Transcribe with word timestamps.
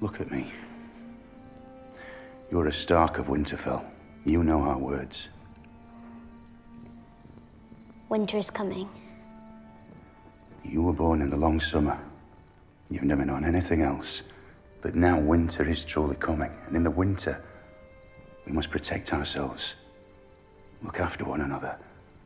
Look 0.00 0.20
at 0.20 0.30
me. 0.30 0.52
You're 2.50 2.66
a 2.66 2.72
Stark 2.72 3.18
of 3.18 3.28
Winterfell. 3.28 3.84
You 4.24 4.44
know 4.44 4.60
our 4.60 4.78
words. 4.78 5.28
Winter 8.08 8.36
is 8.38 8.50
coming. 8.50 8.88
You 10.64 10.82
were 10.82 10.92
born 10.92 11.22
in 11.22 11.30
the 11.30 11.36
long 11.36 11.60
summer. 11.60 11.98
You've 12.90 13.04
never 13.04 13.24
known 13.24 13.44
anything 13.44 13.82
else. 13.82 14.22
But 14.82 14.94
now 14.94 15.18
winter 15.18 15.68
is 15.68 15.84
truly 15.84 16.16
coming, 16.16 16.52
and 16.66 16.76
in 16.76 16.84
the 16.84 16.90
winter, 16.90 17.42
we 18.46 18.52
must 18.52 18.70
protect 18.70 19.12
ourselves. 19.12 19.76
Look 20.82 21.00
after 21.00 21.24
one 21.24 21.40
another. 21.40 21.76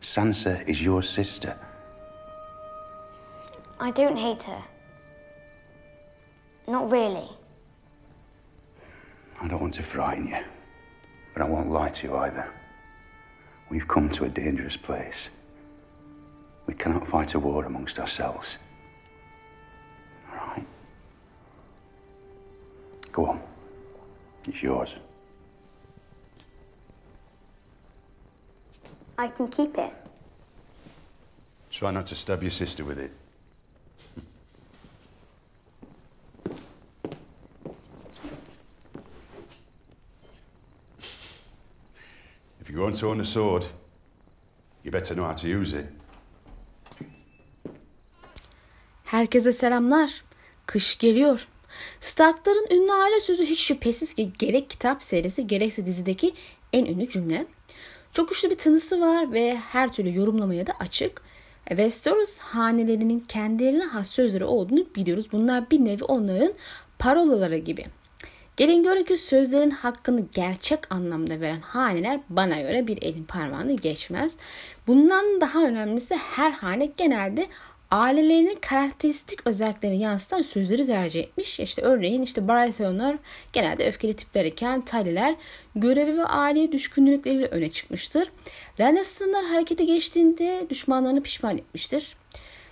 Sansa 0.02 0.66
is 0.68 0.82
your 0.82 1.02
sister. 1.02 1.57
I 3.79 3.91
don't 3.93 4.16
hate 4.16 4.43
her. 4.43 4.62
Not 6.66 6.91
really. 6.91 7.29
I 9.40 9.49
don't 9.49 9.61
want 9.61 9.75
to 9.75 9.82
frighten 9.82 10.29
you, 10.29 10.44
but 11.32 11.43
I 11.43 11.48
won't 11.48 11.71
lie 11.71 11.89
to 11.89 12.07
you 12.07 12.17
either. 12.17 12.46
We've 13.71 13.89
come 13.89 14.11
to 14.11 14.25
a 14.25 14.29
dangerous 14.29 14.76
place. 14.76 15.31
We 16.67 16.75
cannot 16.75 17.07
fight 17.07 17.35
a 17.35 17.39
war 17.39 17.64
amongst 17.64 17.98
ourselves. 17.98 18.58
All 20.29 20.36
right? 20.36 20.67
Go 23.12 23.26
on. 23.26 23.40
It's 24.46 24.62
yours. 24.62 25.00
I 29.18 29.29
can 29.29 29.48
keep 29.48 29.76
it. 29.79 29.93
Try 31.70 31.90
not 31.93 32.06
to 32.09 32.14
stab 32.14 32.42
your 32.42 32.50
sister 32.50 32.84
with 32.84 32.98
it. 32.98 33.12
Going 42.81 42.97
to 42.97 43.09
own 43.09 43.20
a 43.20 43.25
sword, 43.25 43.64
you 44.84 44.92
better 44.92 45.14
know 45.14 45.27
how 45.27 45.36
to 45.36 45.48
use 45.48 45.78
it. 45.78 45.86
Herkese 49.05 49.53
selamlar. 49.53 50.25
Kış 50.67 50.98
geliyor. 50.98 51.48
Starkların 52.00 52.67
ünlü 52.70 52.92
aile 52.92 53.20
sözü 53.20 53.45
hiç 53.45 53.61
şüphesiz 53.61 54.14
ki 54.14 54.33
gerek 54.39 54.70
kitap 54.70 55.03
serisi 55.03 55.47
gerekse 55.47 55.87
dizideki 55.87 56.34
en 56.72 56.84
ünlü 56.84 57.09
cümle. 57.09 57.47
Çok 58.12 58.28
güçlü 58.28 58.50
bir 58.50 58.59
tınısı 58.59 59.00
var 59.00 59.33
ve 59.33 59.56
her 59.56 59.92
türlü 59.92 60.17
yorumlamaya 60.19 60.67
da 60.67 60.72
açık. 60.81 61.22
Westeros 61.69 62.39
hanelerinin 62.39 63.20
kendilerine 63.20 63.84
has 63.84 64.11
sözleri 64.11 64.44
olduğunu 64.44 64.87
biliyoruz. 64.97 65.27
Bunlar 65.33 65.70
bir 65.70 65.84
nevi 65.84 66.05
onların 66.05 66.53
parolaları 66.98 67.56
gibi. 67.56 67.87
Gelin 68.61 68.83
görün 68.83 69.05
ki 69.05 69.16
sözlerin 69.16 69.70
hakkını 69.70 70.27
gerçek 70.34 70.94
anlamda 70.94 71.41
veren 71.41 71.61
haneler 71.61 72.20
bana 72.28 72.61
göre 72.61 72.86
bir 72.86 73.03
elin 73.03 73.25
parmağını 73.25 73.77
geçmez. 73.77 74.36
Bundan 74.86 75.41
daha 75.41 75.64
önemlisi 75.64 76.14
her 76.16 76.50
hane 76.50 76.86
genelde 76.97 77.47
ailelerinin 77.91 78.58
karakteristik 78.61 79.47
özelliklerini 79.47 80.00
yansıtan 80.00 80.42
sözleri 80.42 80.86
tercih 80.86 81.20
etmiş. 81.20 81.61
İşte 81.61 81.83
örneğin 81.83 82.22
işte 82.22 82.48
Baratheonlar 82.48 83.16
genelde 83.53 83.88
öfkeli 83.88 84.16
tipler 84.16 84.44
iken 84.44 84.84
Tully'ler 84.84 85.34
görevi 85.77 86.19
ve 86.19 86.25
aileye 86.25 86.72
düşkünlükleriyle 86.72 87.47
öne 87.47 87.70
çıkmıştır. 87.70 88.33
Lannister'lar 88.81 89.44
harekete 89.44 89.84
geçtiğinde 89.84 90.66
düşmanlarını 90.70 91.22
pişman 91.22 91.58
etmiştir. 91.58 92.20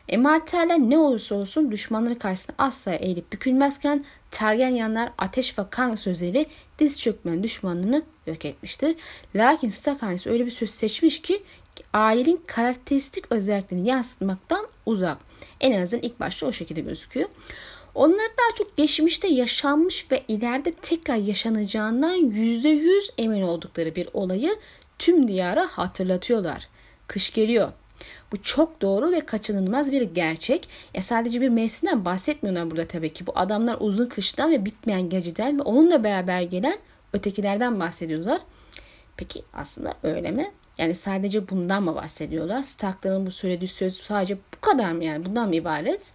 Emalterler 0.08 0.78
ne 0.78 0.98
olursa 0.98 1.34
olsun 1.34 1.70
düşmanları 1.70 2.18
karşısında 2.18 2.54
asla 2.58 2.94
eğilip 2.94 3.32
bükülmezken 3.32 4.04
Targaryenler 4.30 5.12
ateş 5.18 5.58
ve 5.58 5.62
kan 5.70 5.94
sözleri 5.94 6.46
diz 6.78 7.00
çökmeyen 7.00 7.42
düşmanlarını 7.42 8.02
yok 8.26 8.44
etmiştir. 8.44 8.96
Lakin 9.34 9.68
Stark 9.68 10.02
hanesi 10.02 10.30
öyle 10.30 10.46
bir 10.46 10.50
söz 10.50 10.70
seçmiş 10.70 11.22
ki 11.22 11.42
ailenin 11.92 12.40
karakteristik 12.46 13.32
özelliklerini 13.32 13.88
yansıtmaktan 13.88 14.66
uzak. 14.86 15.18
En 15.60 15.82
azından 15.82 16.02
ilk 16.02 16.20
başta 16.20 16.46
o 16.46 16.52
şekilde 16.52 16.80
gözüküyor. 16.80 17.28
Onlar 17.94 18.28
daha 18.38 18.54
çok 18.58 18.76
geçmişte 18.76 19.28
yaşanmış 19.28 20.12
ve 20.12 20.22
ileride 20.28 20.72
tekrar 20.72 21.16
yaşanacağından 21.16 22.16
%100 22.16 23.10
emin 23.18 23.42
oldukları 23.42 23.94
bir 23.94 24.08
olayı 24.12 24.56
tüm 24.98 25.28
diyara 25.28 25.66
hatırlatıyorlar. 25.66 26.68
Kış 27.06 27.32
geliyor. 27.32 27.72
Bu 28.32 28.42
çok 28.42 28.82
doğru 28.82 29.12
ve 29.12 29.20
kaçınılmaz 29.20 29.92
bir 29.92 30.02
gerçek. 30.02 30.68
Ya 30.94 31.02
sadece 31.02 31.40
bir 31.40 31.48
mevsimden 31.48 32.04
bahsetmiyorlar 32.04 32.70
burada 32.70 32.86
tabii 32.86 33.12
ki. 33.12 33.26
Bu 33.26 33.32
adamlar 33.34 33.76
uzun 33.80 34.06
kıştan 34.06 34.50
ve 34.50 34.64
bitmeyen 34.64 35.08
geceden 35.08 35.58
ve 35.58 35.62
onunla 35.62 36.04
beraber 36.04 36.42
gelen 36.42 36.76
ötekilerden 37.12 37.80
bahsediyorlar. 37.80 38.40
Peki 39.16 39.42
aslında 39.52 39.94
öyle 40.02 40.30
mi? 40.30 40.52
Yani 40.78 40.94
sadece 40.94 41.48
bundan 41.48 41.82
mı 41.82 41.94
bahsediyorlar? 41.94 42.62
Stark'ların 42.62 43.26
bu 43.26 43.30
söylediği 43.30 43.68
söz 43.68 43.94
sadece 43.94 44.36
bu 44.36 44.60
kadar 44.60 44.92
mı 44.92 45.04
yani? 45.04 45.26
Bundan 45.26 45.48
mı 45.48 45.54
ibaret? 45.54 46.12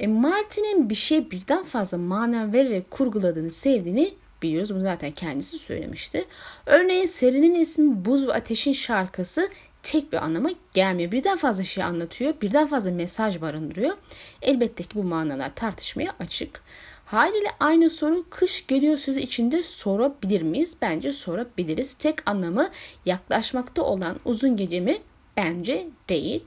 E, 0.00 0.06
Martin'in 0.06 0.90
bir 0.90 0.94
şey 0.94 1.30
birden 1.30 1.64
fazla 1.64 1.98
mana 1.98 2.52
vererek 2.52 2.90
kurguladığını 2.90 3.52
sevdiğini 3.52 4.14
biliyoruz. 4.42 4.74
Bunu 4.74 4.82
zaten 4.82 5.10
kendisi 5.10 5.58
söylemişti. 5.58 6.24
Örneğin 6.66 7.06
serinin 7.06 7.54
ismi 7.54 8.04
Buz 8.04 8.26
ve 8.26 8.32
Ateş'in 8.32 8.72
şarkısı 8.72 9.48
tek 9.88 10.12
bir 10.12 10.24
anlama 10.24 10.50
gelmiyor. 10.74 11.12
Birden 11.12 11.36
fazla 11.36 11.64
şey 11.64 11.84
anlatıyor. 11.84 12.34
Birden 12.42 12.66
fazla 12.66 12.90
mesaj 12.90 13.40
barındırıyor. 13.40 13.96
Elbette 14.42 14.82
ki 14.82 14.94
bu 14.94 15.02
manalar 15.02 15.54
tartışmaya 15.54 16.14
açık. 16.20 16.60
Haliyle 17.04 17.48
aynı 17.60 17.90
soru 17.90 18.24
kış 18.30 18.66
geliyor 18.66 18.96
sözü 18.96 19.20
içinde 19.20 19.62
sorabilir 19.62 20.42
miyiz? 20.42 20.76
Bence 20.82 21.12
sorabiliriz. 21.12 21.94
Tek 21.94 22.30
anlamı 22.30 22.68
yaklaşmakta 23.06 23.82
olan 23.82 24.16
uzun 24.24 24.56
gece 24.56 24.80
mi? 24.80 24.98
Bence 25.36 25.86
değil. 26.08 26.44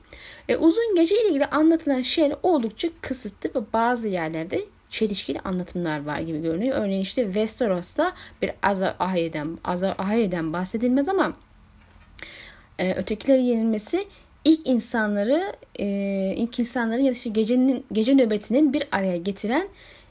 E, 0.48 0.56
uzun 0.56 0.94
gece 0.96 1.14
ile 1.14 1.28
ilgili 1.28 1.46
anlatılan 1.46 2.02
şeyler 2.02 2.36
oldukça 2.42 2.88
kısıtlı 3.00 3.60
ve 3.60 3.64
bazı 3.72 4.08
yerlerde 4.08 4.64
çelişkili 4.90 5.40
anlatımlar 5.40 6.04
var 6.04 6.18
gibi 6.18 6.42
görünüyor. 6.42 6.76
Örneğin 6.78 7.02
işte 7.02 7.24
Westeros'ta 7.24 8.12
bir 8.42 8.52
Azar 8.62 8.94
Ahai'den, 8.98 9.58
Azar 9.64 9.94
Ahai'den 9.98 10.52
bahsedilmez 10.52 11.08
ama 11.08 11.32
e, 12.82 12.94
ötekileri 12.94 13.42
yenilmesi 13.42 14.06
ilk 14.44 14.68
insanları 14.68 15.56
e, 15.78 15.86
ilk 16.36 16.58
insanların 16.58 17.02
ya 17.02 17.12
da 17.12 17.28
gecenin 17.28 17.84
gece 17.92 18.14
nöbetinin 18.14 18.72
bir 18.72 18.84
araya 18.92 19.16
getiren 19.16 19.68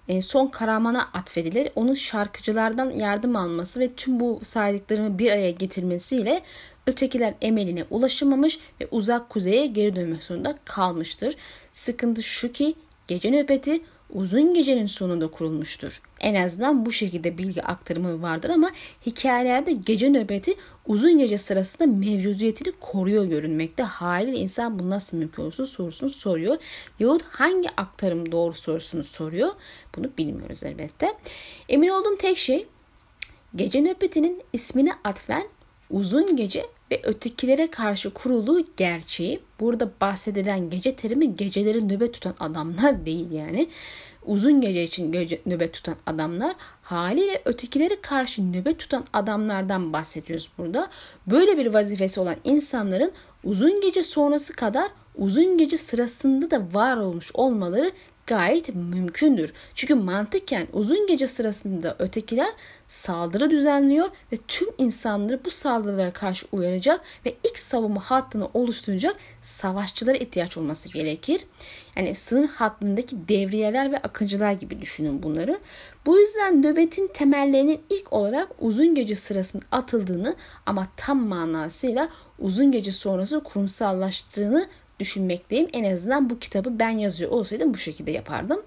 e, 0.07 0.21
son 0.21 0.47
Karaman'a 0.47 1.09
atfedilir. 1.13 1.69
Onun 1.75 1.93
şarkıcılardan 1.93 2.91
yardım 2.91 3.35
alması 3.35 3.79
ve 3.79 3.93
tüm 3.93 4.19
bu 4.19 4.39
saydıklarımı 4.43 5.19
bir 5.19 5.31
araya 5.31 5.51
getirmesiyle 5.51 6.41
ötekiler 6.87 7.33
emeline 7.41 7.85
ulaşamamış 7.89 8.59
ve 8.81 8.87
uzak 8.91 9.29
kuzeye 9.29 9.65
geri 9.65 9.95
dönmek 9.95 10.23
zorunda 10.23 10.57
kalmıştır. 10.65 11.35
Sıkıntı 11.71 12.23
şu 12.23 12.51
ki 12.51 12.75
gece 13.07 13.31
nöbeti 13.31 13.81
uzun 14.13 14.53
gecenin 14.53 14.85
sonunda 14.85 15.27
kurulmuştur. 15.27 16.01
En 16.19 16.35
azından 16.35 16.85
bu 16.85 16.91
şekilde 16.91 17.37
bilgi 17.37 17.63
aktarımı 17.63 18.21
vardır 18.21 18.49
ama 18.49 18.71
hikayelerde 19.05 19.71
gece 19.71 20.09
nöbeti 20.09 20.53
uzun 20.91 21.17
gece 21.17 21.37
sırasında 21.37 21.87
mevcudiyetini 21.87 22.73
koruyor 22.79 23.25
görünmekte. 23.25 23.83
Haliyle 23.83 24.37
insan 24.37 24.79
bu 24.79 24.89
nasıl 24.89 25.17
mümkün 25.17 25.43
olsun 25.43 25.63
sorusunu 25.63 26.09
soruyor. 26.09 26.57
Yahut 26.99 27.23
hangi 27.23 27.69
aktarım 27.77 28.31
doğru 28.31 28.53
sorusunu 28.53 29.03
soruyor. 29.03 29.49
Bunu 29.95 30.11
bilmiyoruz 30.17 30.63
elbette. 30.63 31.13
Emin 31.69 31.87
olduğum 31.87 32.17
tek 32.17 32.37
şey 32.37 32.67
gece 33.55 33.81
nöbetinin 33.81 34.43
ismine 34.53 34.91
atfen 35.03 35.43
uzun 35.89 36.35
gece 36.35 36.65
ve 36.91 37.01
ötekilere 37.03 37.71
karşı 37.71 38.13
kurulduğu 38.13 38.65
gerçeği. 38.77 39.39
Burada 39.59 39.91
bahsedilen 40.01 40.69
gece 40.69 40.95
terimi 40.95 41.35
geceleri 41.35 41.87
nöbet 41.87 42.13
tutan 42.13 42.35
adamlar 42.39 43.05
değil 43.05 43.31
yani. 43.31 43.69
Uzun 44.25 44.61
gece 44.61 44.83
için 44.83 45.11
gece, 45.11 45.41
nöbet 45.45 45.73
tutan 45.73 45.95
adamlar 46.05 46.55
haliyle 46.81 47.41
ötekilere 47.45 48.01
karşı 48.01 48.53
nöbet 48.53 48.79
tutan 48.79 49.05
adamlardan 49.13 49.93
bahsediyoruz 49.93 50.51
burada. 50.57 50.87
Böyle 51.27 51.57
bir 51.57 51.73
vazifesi 51.73 52.19
olan 52.19 52.35
insanların 52.43 53.11
uzun 53.43 53.81
gece 53.81 54.03
sonrası 54.03 54.53
kadar 54.53 54.91
uzun 55.15 55.57
gece 55.57 55.77
sırasında 55.77 56.51
da 56.51 56.73
var 56.73 56.97
olmuş 56.97 57.31
olmaları 57.33 57.91
gayet 58.31 58.75
mümkündür. 58.75 59.53
Çünkü 59.75 59.95
mantıken 59.95 60.67
uzun 60.73 61.07
gece 61.07 61.27
sırasında 61.27 61.95
ötekiler 61.99 62.49
saldırı 62.87 63.49
düzenliyor 63.49 64.09
ve 64.31 64.37
tüm 64.47 64.67
insanları 64.77 65.45
bu 65.45 65.51
saldırılara 65.51 66.13
karşı 66.13 66.47
uyaracak 66.51 67.01
ve 67.25 67.35
ilk 67.43 67.59
savunma 67.59 68.01
hattını 68.01 68.49
oluşturacak 68.53 69.15
savaşçılara 69.41 70.17
ihtiyaç 70.17 70.57
olması 70.57 70.89
gerekir. 70.89 71.45
Yani 71.97 72.15
sınır 72.15 72.47
hattındaki 72.47 73.27
devriyeler 73.27 73.91
ve 73.91 73.97
akıncılar 73.97 74.51
gibi 74.51 74.81
düşünün 74.81 75.23
bunları. 75.23 75.59
Bu 76.05 76.19
yüzden 76.19 76.63
nöbetin 76.63 77.07
temellerinin 77.07 77.81
ilk 77.89 78.13
olarak 78.13 78.47
uzun 78.59 78.95
gece 78.95 79.15
sırasında 79.15 79.63
atıldığını 79.71 80.35
ama 80.65 80.87
tam 80.97 81.27
manasıyla 81.27 82.09
uzun 82.39 82.71
gece 82.71 82.91
sonrası 82.91 83.43
kurumsallaştığını 83.43 84.67
düşünmekteyim. 85.01 85.67
En 85.73 85.93
azından 85.93 86.29
bu 86.29 86.39
kitabı 86.39 86.79
ben 86.79 86.89
yazıyor 86.89 87.31
olsaydım 87.31 87.73
bu 87.73 87.77
şekilde 87.77 88.11
yapardım. 88.11 88.61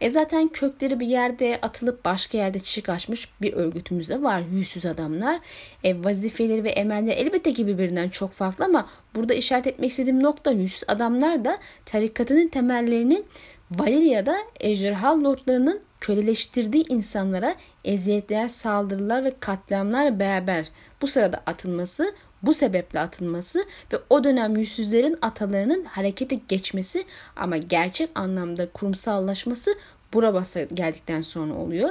E 0.00 0.10
zaten 0.10 0.48
kökleri 0.48 1.00
bir 1.00 1.06
yerde 1.06 1.58
atılıp 1.62 2.04
başka 2.04 2.38
yerde 2.38 2.58
çiçek 2.58 2.88
açmış 2.88 3.28
bir 3.42 3.52
örgütümüz 3.52 4.08
de 4.08 4.22
var. 4.22 4.42
Yüzsüz 4.52 4.86
adamlar. 4.86 5.40
E, 5.84 6.04
vazifeleri 6.04 6.64
ve 6.64 6.70
emelleri 6.70 7.14
elbette 7.14 7.54
ki 7.54 7.66
birbirinden 7.66 8.08
çok 8.08 8.32
farklı 8.32 8.64
ama 8.64 8.88
burada 9.14 9.34
işaret 9.34 9.66
etmek 9.66 9.90
istediğim 9.90 10.22
nokta 10.22 10.50
yüzsüz 10.50 10.84
adamlar 10.88 11.44
da 11.44 11.58
tarikatının 11.86 12.48
temellerinin 12.48 13.24
Valeria'da 13.70 14.36
ejderha 14.60 15.24
lordlarının 15.24 15.80
köleleştirdiği 16.00 16.84
insanlara 16.88 17.54
eziyetler, 17.84 18.48
saldırılar 18.48 19.24
ve 19.24 19.34
katliamlar 19.40 20.18
beraber 20.18 20.66
bu 21.02 21.06
sırada 21.06 21.42
atılması, 21.46 22.14
bu 22.42 22.54
sebeple 22.54 23.00
atılması 23.00 23.64
ve 23.92 23.96
o 24.10 24.24
dönem 24.24 24.56
yüzsüzlerin 24.56 25.18
atalarının 25.22 25.84
harekete 25.84 26.40
geçmesi 26.48 27.04
ama 27.36 27.56
gerçek 27.56 28.10
anlamda 28.14 28.68
kurumsallaşması 28.72 29.74
Burabas'a 30.14 30.62
geldikten 30.62 31.22
sonra 31.22 31.54
oluyor. 31.54 31.90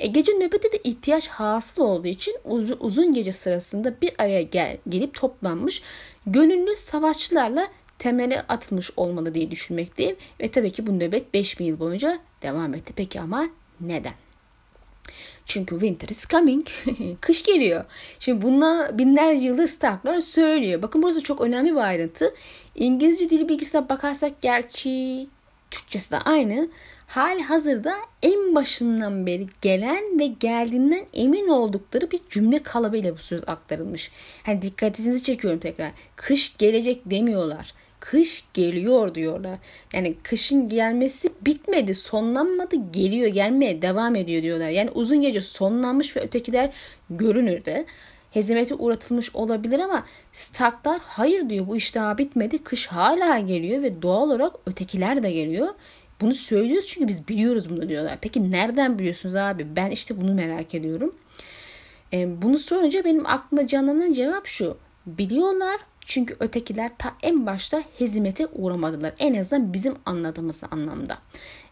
E, 0.00 0.06
gece 0.06 0.32
nöbeti 0.32 0.72
de 0.72 0.78
ihtiyaç 0.84 1.28
hasıl 1.28 1.82
olduğu 1.82 2.08
için 2.08 2.36
uz- 2.44 2.76
uzun 2.80 3.14
gece 3.14 3.32
sırasında 3.32 4.00
bir 4.02 4.10
araya 4.18 4.42
gel- 4.42 4.76
gelip 4.88 5.14
toplanmış 5.14 5.82
gönüllü 6.26 6.76
savaşçılarla 6.76 7.66
temeli 7.98 8.40
atılmış 8.40 8.90
olmalı 8.96 9.34
diye 9.34 9.50
düşünmekteyim. 9.50 10.16
Ve 10.40 10.50
tabii 10.50 10.72
ki 10.72 10.86
bu 10.86 10.98
nöbet 10.98 11.34
5000 11.34 11.64
yıl 11.64 11.78
boyunca 11.78 12.18
devam 12.42 12.74
etti. 12.74 12.92
Peki 12.96 13.20
ama 13.20 13.48
neden? 13.80 14.12
Çünkü 15.46 15.74
winter 15.74 16.08
is 16.08 16.28
coming. 16.28 16.66
Kış 17.20 17.42
geliyor. 17.42 17.84
Şimdi 18.18 18.42
bununla 18.42 18.98
binlerce 18.98 19.46
yıldır 19.46 19.68
Starklar 19.68 20.20
söylüyor. 20.20 20.82
Bakın 20.82 21.02
burası 21.02 21.22
çok 21.22 21.40
önemli 21.40 21.72
bir 21.72 21.76
ayrıntı. 21.76 22.34
İngilizce 22.74 23.30
dili 23.30 23.48
bilgisine 23.48 23.88
bakarsak 23.88 24.42
gerçi 24.42 25.26
Türkçesi 25.70 26.10
de 26.10 26.18
aynı. 26.18 26.68
Hali 27.06 27.42
hazırda 27.42 27.94
en 28.22 28.54
başından 28.54 29.26
beri 29.26 29.46
gelen 29.60 30.18
ve 30.18 30.26
geldiğinden 30.26 31.06
emin 31.14 31.48
oldukları 31.48 32.10
bir 32.10 32.20
cümle 32.30 32.62
kalıbıyla 32.62 33.14
bu 33.14 33.18
söz 33.18 33.42
aktarılmış. 33.46 34.10
Yani 34.46 34.62
dikkatinizi 34.62 35.22
çekiyorum 35.22 35.60
tekrar. 35.60 35.92
Kış 36.16 36.56
gelecek 36.58 37.10
demiyorlar 37.10 37.74
kış 38.10 38.44
geliyor 38.54 39.14
diyorlar. 39.14 39.58
Yani 39.94 40.14
kışın 40.22 40.68
gelmesi 40.68 41.28
bitmedi, 41.46 41.94
sonlanmadı, 41.94 42.76
geliyor, 42.92 43.28
gelmeye 43.28 43.82
devam 43.82 44.16
ediyor 44.16 44.42
diyorlar. 44.42 44.68
Yani 44.68 44.90
uzun 44.90 45.20
gece 45.20 45.40
sonlanmış 45.40 46.16
ve 46.16 46.20
ötekiler 46.20 46.74
görünürde. 47.10 47.86
Hezimete 48.30 48.74
uğratılmış 48.74 49.34
olabilir 49.34 49.78
ama 49.78 50.06
Starklar 50.32 51.00
hayır 51.04 51.50
diyor 51.50 51.66
bu 51.66 51.76
iş 51.76 51.94
daha 51.94 52.18
bitmedi. 52.18 52.58
Kış 52.58 52.86
hala 52.86 53.38
geliyor 53.38 53.82
ve 53.82 54.02
doğal 54.02 54.22
olarak 54.22 54.52
ötekiler 54.66 55.22
de 55.22 55.32
geliyor. 55.32 55.68
Bunu 56.20 56.34
söylüyoruz 56.34 56.86
çünkü 56.86 57.08
biz 57.08 57.28
biliyoruz 57.28 57.70
bunu 57.70 57.88
diyorlar. 57.88 58.18
Peki 58.20 58.50
nereden 58.50 58.98
biliyorsunuz 58.98 59.34
abi? 59.34 59.76
Ben 59.76 59.90
işte 59.90 60.20
bunu 60.20 60.34
merak 60.34 60.74
ediyorum. 60.74 61.14
E, 62.12 62.42
bunu 62.42 62.58
sorunca 62.58 63.04
benim 63.04 63.26
aklımda 63.26 63.66
canlanan 63.66 64.12
cevap 64.12 64.46
şu. 64.46 64.76
Biliyorlar 65.06 65.76
çünkü 66.06 66.36
ötekiler 66.40 66.90
ta 66.98 67.14
en 67.22 67.46
başta 67.46 67.82
hezimete 67.98 68.46
uğramadılar. 68.46 69.12
En 69.18 69.34
azından 69.34 69.72
bizim 69.72 69.94
anladığımız 70.06 70.64
anlamda. 70.70 71.18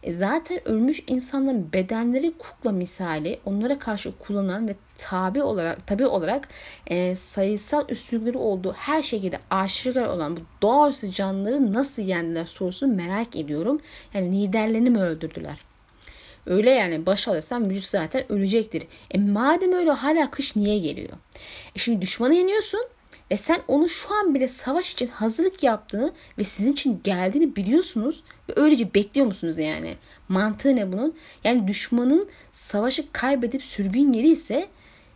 E 0.03 0.11
zaten 0.11 0.67
ölmüş 0.67 1.03
insanların 1.07 1.73
bedenleri 1.73 2.33
kukla 2.37 2.71
misali 2.71 3.39
onlara 3.45 3.79
karşı 3.79 4.11
kullanılan 4.19 4.67
ve 4.67 4.75
tabi 4.97 5.43
olarak 5.43 5.87
tabi 5.87 6.05
olarak 6.05 6.47
e, 6.87 7.15
sayısal 7.15 7.89
üstünlükleri 7.89 8.37
olduğu 8.37 8.73
her 8.73 9.01
şekilde 9.01 9.39
aşırılar 9.49 10.07
olan 10.07 10.37
bu 10.37 10.41
doğaüstü 10.61 11.11
canlıları 11.11 11.73
nasıl 11.73 12.01
yendiler 12.01 12.45
sorusunu 12.45 12.93
merak 12.93 13.35
ediyorum. 13.35 13.81
Yani 14.13 14.41
liderlerini 14.41 14.89
mi 14.89 15.01
öldürdüler? 15.01 15.57
Öyle 16.45 16.69
yani 16.69 17.05
baş 17.05 17.27
alırsan 17.27 17.69
vücut 17.69 17.85
zaten 17.85 18.31
ölecektir. 18.31 18.87
E 19.11 19.17
madem 19.17 19.73
öyle 19.73 19.91
hala 19.91 20.31
kış 20.31 20.55
niye 20.55 20.79
geliyor? 20.79 21.13
E 21.75 21.79
şimdi 21.79 22.01
düşmanı 22.01 22.33
yeniyorsun 22.33 22.81
ve 23.31 23.37
sen 23.37 23.61
onu 23.67 23.89
şu 23.89 24.13
an 24.13 24.35
bile 24.35 24.47
savaş 24.47 24.93
için 24.93 25.07
hazırlık 25.07 25.63
yaptığını 25.63 26.11
ve 26.37 26.43
sizin 26.43 26.73
için 26.73 27.01
geldiğini 27.03 27.55
biliyorsunuz 27.55 28.23
ve 28.49 28.53
öylece 28.55 28.93
bekliyor 28.93 29.27
musunuz 29.27 29.57
yani? 29.57 29.95
Mantığı 30.29 30.75
ne 30.75 30.93
bunun? 30.93 31.15
Yani 31.43 31.67
düşmanın 31.67 32.29
savaşı 32.51 33.11
kaybedip 33.11 33.63
sürgün 33.63 34.13
yeri 34.13 34.29
ise 34.29 34.67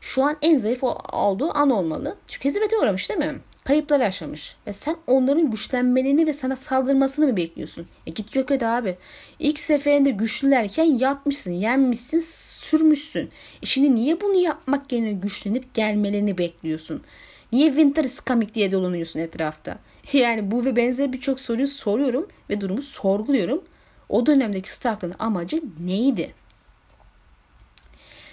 şu 0.02 0.24
an 0.24 0.38
en 0.42 0.58
zayıf 0.58 0.84
olduğu 1.14 1.58
an 1.58 1.70
olmalı. 1.70 2.16
Çünkü 2.28 2.50
hezimete 2.50 2.78
uğramış 2.78 3.10
değil 3.10 3.20
mi? 3.20 3.40
Kayıplar 3.64 4.00
yaşamış. 4.00 4.56
Ve 4.68 4.74
sen 4.74 4.96
onların 5.08 5.52
güçlenmelerini 5.52 6.28
ve 6.28 6.34
sana 6.34 6.56
saldırmasını 6.56 7.28
mı 7.28 7.38
bekliyorsun? 7.38 7.88
E 8.08 8.12
git 8.12 8.36
yok 8.36 8.52
et 8.52 8.64
abi. 8.64 8.98
İlk 9.40 9.60
seferinde 9.60 10.12
güçlülerken 10.12 10.84
yapmışsın, 10.84 11.52
yenmişsin, 11.52 12.20
sürmüşsün. 12.20 13.30
E 13.64 13.66
şimdi 13.66 13.96
niye 13.96 14.22
bunu 14.22 14.38
yapmak 14.38 14.92
yerine 14.92 15.12
güçlenip 15.12 15.74
gelmelerini 15.74 16.38
bekliyorsun? 16.38 17.04
Niye 17.52 17.68
winter 17.68 18.04
is 18.04 18.26
coming 18.26 18.54
diye 18.54 18.72
dolanıyorsun 18.72 19.20
etrafta? 19.20 19.78
Yani 20.14 20.52
bu 20.52 20.66
ve 20.66 20.76
benzer 20.76 21.14
birçok 21.14 21.40
soruyu 21.40 21.68
soruyorum 21.68 22.28
ve 22.50 22.62
durumu 22.62 22.82
sorguluyorum. 22.82 23.64
O 24.10 24.26
dönemdeki 24.26 24.74
Stark'ın 24.74 25.14
amacı 25.20 25.62
neydi? 25.80 26.34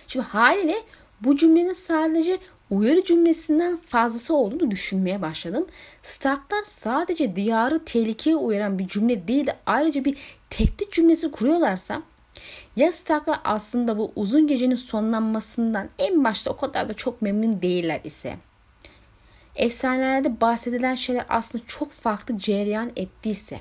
Şimdi 0.09 0.27
haliyle 0.27 0.77
bu 1.21 1.37
cümlenin 1.37 1.73
sadece 1.73 2.39
uyarı 2.71 3.05
cümlesinden 3.05 3.77
fazlası 3.87 4.37
olduğunu 4.37 4.71
düşünmeye 4.71 5.23
başladım. 5.23 5.67
Starklar 6.03 6.63
sadece 6.63 7.37
diyarı 7.37 7.85
tehlikeye 7.85 8.37
uyaran 8.37 8.79
bir 8.79 8.89
cümle 8.89 9.29
değil 9.29 9.47
de 9.47 9.57
ayrıca 9.67 10.05
bir 10.05 10.19
tehdit 10.51 10.93
cümlesi 10.93 11.31
kuruyorlarsa 11.31 12.03
ya 12.77 12.93
Starklar 12.93 13.41
aslında 13.45 13.99
bu 13.99 14.13
uzun 14.17 14.47
gecenin 14.47 14.75
sonlanmasından 14.75 15.89
en 15.99 16.25
başta 16.25 16.51
o 16.51 16.57
kadar 16.57 16.89
da 16.89 16.95
çok 16.95 17.23
memnun 17.23 17.63
değiller 17.63 18.01
ise 18.05 18.37
efsanelerde 19.57 20.41
bahsedilen 20.41 20.95
şeyler 20.95 21.27
aslında 21.29 21.65
çok 21.67 21.93
farklı 21.93 22.39
cereyan 22.39 22.91
ettiyse 22.97 23.61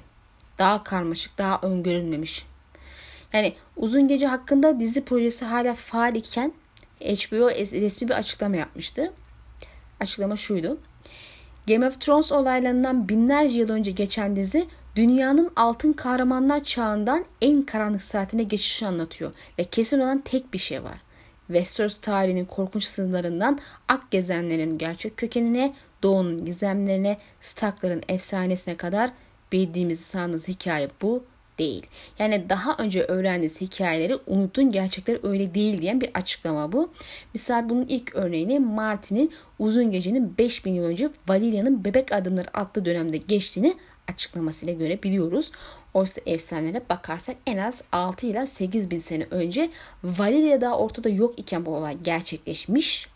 daha 0.60 0.84
karmaşık, 0.84 1.38
daha 1.38 1.60
öngörülmemiş. 1.62 2.46
Yani 3.34 3.54
Uzun 3.76 4.08
Gece 4.08 4.28
hakkında 4.28 4.80
dizi 4.80 5.06
projesi 5.06 5.46
hala 5.46 5.76
faal 5.76 6.16
iken 6.16 6.54
HBO 7.02 7.50
resmi 7.50 8.08
bir 8.10 8.14
açıklama 8.14 8.56
yapmıştı. 8.56 9.14
Açıklama 10.00 10.38
şuydu. 10.38 10.78
Game 11.68 11.88
of 11.88 12.02
Thrones 12.02 12.32
olaylarından 12.32 13.10
binlerce 13.10 13.60
yıl 13.60 13.70
önce 13.70 13.92
geçen 13.92 14.36
dizi 14.36 14.68
dünyanın 14.96 15.52
altın 15.56 15.94
kahramanlar 15.94 16.64
çağından 16.64 17.26
en 17.42 17.62
karanlık 17.62 18.02
saatine 18.02 18.44
geçişi 18.44 18.88
anlatıyor 18.88 19.34
ve 19.60 19.64
kesin 19.64 20.00
olan 20.00 20.22
tek 20.22 20.54
bir 20.54 20.58
şey 20.58 20.84
var. 20.84 20.98
Westeros 21.48 21.98
tarihinin 21.98 22.46
korkunç 22.46 22.84
sınırlarından 22.84 23.60
ak 23.88 24.12
gezenlerin 24.12 24.78
gerçek 24.78 25.18
kökenine, 25.18 25.74
doğunun 26.04 26.46
gizemlerine, 26.46 27.18
Starkların 27.42 28.02
efsanesine 28.10 28.78
kadar 28.78 29.12
bildiğimizi 29.52 30.04
sandığımız 30.04 30.48
hikaye 30.48 30.90
bu 31.02 31.24
değil. 31.60 31.86
Yani 32.20 32.50
daha 32.50 32.76
önce 32.78 33.04
öğrendiğiniz 33.04 33.62
hikayeleri 33.62 34.16
unutun 34.28 34.72
gerçekler 34.72 35.20
öyle 35.24 35.54
değil 35.56 35.82
diyen 35.82 36.02
bir 36.02 36.10
açıklama 36.14 36.72
bu. 36.72 36.92
Misal 37.34 37.70
bunun 37.70 37.86
ilk 37.86 38.16
örneğini 38.16 38.60
Martin'in 38.60 39.32
uzun 39.60 39.92
gecenin 39.92 40.38
5000 40.38 40.72
yıl 40.72 40.84
önce 40.84 41.10
Valeria'nın 41.28 41.86
bebek 41.86 42.12
adımları 42.12 42.58
adlı 42.58 42.86
dönemde 42.86 43.18
geçtiğini 43.18 43.76
açıklamasıyla 44.08 44.74
görebiliyoruz. 44.74 45.52
Oysa 45.94 46.22
efsanelere 46.26 46.82
bakarsak 46.90 47.36
en 47.48 47.58
az 47.58 47.84
6 47.92 48.28
ile 48.28 48.48
8 48.48 48.92
bin 48.92 49.00
sene 49.00 49.28
önce 49.32 49.70
Valeria 50.04 50.62
daha 50.62 50.78
ortada 50.78 51.10
yok 51.10 51.40
iken 51.40 51.66
bu 51.66 51.76
olay 51.76 51.98
gerçekleşmiş. 52.04 53.15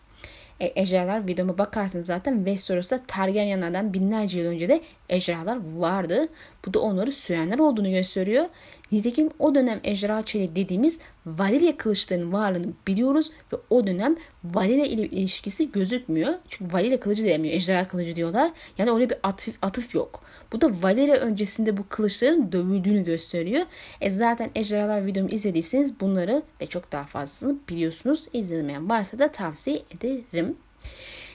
E, 0.60 0.66
ejderhalar 0.66 1.26
videoma 1.26 1.58
bakarsanız 1.58 2.06
zaten 2.06 2.36
Westeros'ta 2.36 3.00
Targaryenlerden 3.06 3.94
binlerce 3.94 4.40
yıl 4.40 4.46
önce 4.46 4.68
de 4.68 4.80
ejderhalar 5.08 5.58
vardı. 5.76 6.28
Bu 6.66 6.74
da 6.74 6.80
onları 6.80 7.12
sürenler 7.12 7.58
olduğunu 7.58 7.90
gösteriyor. 7.90 8.44
Nitekim 8.92 9.30
o 9.38 9.54
dönem 9.54 9.80
ejderha 9.84 10.22
çeli 10.22 10.56
dediğimiz 10.56 10.98
Valyria 11.26 11.76
kılıçlarının 11.76 12.32
varlığını 12.32 12.72
biliyoruz 12.86 13.30
ve 13.52 13.56
o 13.70 13.86
dönem 13.86 14.16
Valyria 14.44 14.84
ile 14.84 15.02
ilişkisi 15.02 15.72
gözükmüyor. 15.72 16.34
Çünkü 16.48 16.72
Valyria 16.72 17.00
kılıcı 17.00 17.24
diyemiyor, 17.24 17.54
ejderha 17.54 17.88
kılıcı 17.88 18.16
diyorlar. 18.16 18.50
Yani 18.78 18.90
öyle 18.90 19.10
bir 19.10 19.18
atıf, 19.22 19.58
atıf 19.62 19.94
yok. 19.94 20.22
Bu 20.52 20.60
da 20.60 20.82
Valyria 20.82 21.16
öncesinde 21.16 21.76
bu 21.76 21.88
kılıçların 21.88 22.52
dövüldüğünü 22.52 23.04
gösteriyor. 23.04 23.62
E 24.00 24.10
zaten 24.10 24.50
ejderhalar 24.54 25.06
videomu 25.06 25.28
izlediyseniz 25.28 26.00
bunları 26.00 26.42
ve 26.60 26.66
çok 26.66 26.92
daha 26.92 27.04
fazlasını 27.04 27.56
biliyorsunuz. 27.68 28.28
İzlemeyen 28.32 28.90
varsa 28.90 29.18
da 29.18 29.32
tavsiye 29.32 29.82
ederim. 29.90 30.56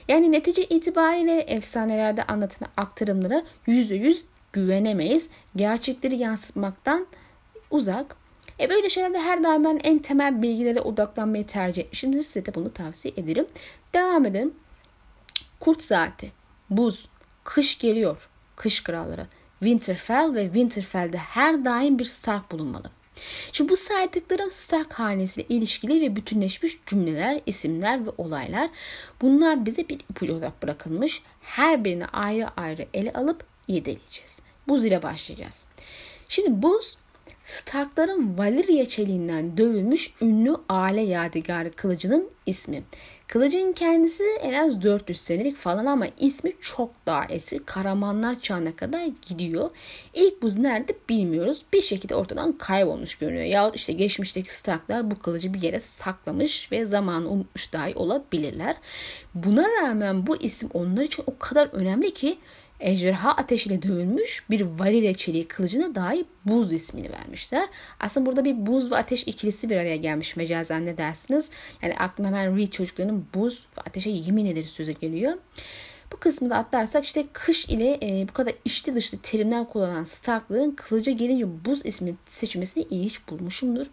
Yani 0.08 0.32
netice 0.32 0.64
itibariyle 0.64 1.40
efsanelerde 1.40 2.22
anlatılan 2.22 2.70
aktarımlara 2.76 3.42
%100 3.66 4.22
güvenemeyiz. 4.56 5.28
Gerçekleri 5.56 6.16
yansıtmaktan 6.16 7.06
uzak. 7.70 8.16
E 8.60 8.70
böyle 8.70 8.90
şeylerde 8.90 9.20
her 9.20 9.42
daim 9.42 9.64
ben 9.64 9.80
en 9.84 9.98
temel 9.98 10.42
bilgilere 10.42 10.80
odaklanmayı 10.80 11.46
tercih 11.46 11.82
etmişimdir. 11.82 12.22
Size 12.22 12.46
de 12.46 12.54
bunu 12.54 12.72
tavsiye 12.72 13.14
ederim. 13.16 13.46
Devam 13.94 14.26
edelim. 14.26 14.54
Kurt 15.60 15.82
saati, 15.82 16.32
buz, 16.70 17.08
kış 17.44 17.78
geliyor, 17.78 18.28
kış 18.56 18.82
kralları, 18.82 19.26
Winterfell 19.60 20.34
ve 20.34 20.44
Winterfell'de 20.44 21.16
her 21.16 21.64
daim 21.64 21.98
bir 21.98 22.04
Stark 22.04 22.52
bulunmalı. 22.52 22.90
Şimdi 23.52 23.70
bu 23.70 23.76
saydıklarım 23.76 24.50
Stark 24.50 24.92
hanesiyle 24.92 25.48
ilişkili 25.48 26.00
ve 26.00 26.16
bütünleşmiş 26.16 26.78
cümleler, 26.86 27.40
isimler 27.46 28.06
ve 28.06 28.10
olaylar. 28.18 28.70
Bunlar 29.22 29.66
bize 29.66 29.88
bir 29.88 30.00
ipucu 30.10 30.34
olarak 30.34 30.62
bırakılmış. 30.62 31.22
Her 31.40 31.84
birini 31.84 32.06
ayrı 32.06 32.48
ayrı 32.56 32.86
ele 32.94 33.12
alıp 33.12 33.44
irdeleyeceğiz. 33.68 34.45
Buz 34.68 34.84
ile 34.84 35.02
başlayacağız. 35.02 35.64
Şimdi 36.28 36.62
buz 36.62 36.98
Starkların 37.46 38.38
Valyria 38.38 38.86
çeliğinden 38.86 39.56
dövülmüş 39.56 40.14
ünlü 40.20 40.56
aile 40.68 41.00
yadigarı 41.00 41.72
kılıcının 41.72 42.30
ismi. 42.46 42.82
Kılıcın 43.28 43.72
kendisi 43.72 44.24
en 44.42 44.52
az 44.52 44.82
400 44.82 45.20
senelik 45.20 45.56
falan 45.56 45.86
ama 45.86 46.06
ismi 46.18 46.52
çok 46.60 46.90
daha 47.06 47.24
eski. 47.24 47.58
Karamanlar 47.64 48.40
çağına 48.40 48.76
kadar 48.76 49.08
gidiyor. 49.28 49.70
İlk 50.14 50.42
buz 50.42 50.58
nerede 50.58 50.94
bilmiyoruz. 51.08 51.64
Bir 51.72 51.80
şekilde 51.80 52.14
ortadan 52.14 52.52
kaybolmuş 52.52 53.14
görünüyor. 53.14 53.44
Yahut 53.44 53.76
işte 53.76 53.92
geçmişteki 53.92 54.54
Starklar 54.54 55.10
bu 55.10 55.18
kılıcı 55.18 55.54
bir 55.54 55.62
yere 55.62 55.80
saklamış 55.80 56.72
ve 56.72 56.86
zamanı 56.86 57.28
unutmuş 57.28 57.72
dahi 57.72 57.94
olabilirler. 57.94 58.76
Buna 59.34 59.68
rağmen 59.68 60.26
bu 60.26 60.36
isim 60.36 60.68
onlar 60.74 61.02
için 61.02 61.24
o 61.26 61.38
kadar 61.38 61.68
önemli 61.72 62.14
ki 62.14 62.38
ejderha 62.80 63.30
ateşiyle 63.30 63.82
dövülmüş 63.82 64.44
bir 64.50 64.60
valile 64.60 65.14
çeliği 65.14 65.48
kılıcına 65.48 65.94
dahi 65.94 66.24
buz 66.44 66.72
ismini 66.72 67.12
vermişler. 67.12 67.68
Aslında 68.00 68.26
burada 68.26 68.44
bir 68.44 68.66
buz 68.66 68.92
ve 68.92 68.96
ateş 68.96 69.22
ikilisi 69.22 69.70
bir 69.70 69.76
araya 69.76 69.96
gelmiş 69.96 70.36
mecazen 70.36 70.86
ne 70.86 70.98
dersiniz? 70.98 71.50
Yani 71.82 71.94
aklıma 71.94 72.28
hemen 72.28 72.56
Reed 72.56 72.68
çocuklarının 72.68 73.26
buz 73.34 73.66
ve 73.78 73.80
ateşe 73.80 74.10
yemin 74.10 74.46
ederiz 74.46 74.70
sözü 74.70 74.92
geliyor. 74.92 75.34
Bu 76.12 76.16
kısmı 76.16 76.50
da 76.50 76.56
atlarsak 76.56 77.04
işte 77.04 77.24
kış 77.32 77.64
ile 77.64 77.98
e, 78.02 78.28
bu 78.28 78.32
kadar 78.32 78.54
içli 78.64 78.94
dışlı 78.94 79.18
terimler 79.18 79.68
kullanan 79.68 80.04
Stark'ların 80.04 80.70
kılıca 80.70 81.12
gelince 81.12 81.64
buz 81.64 81.86
ismini 81.86 82.14
seçmesini 82.26 82.84
ilginç 82.84 83.20
bulmuşumdur. 83.28 83.86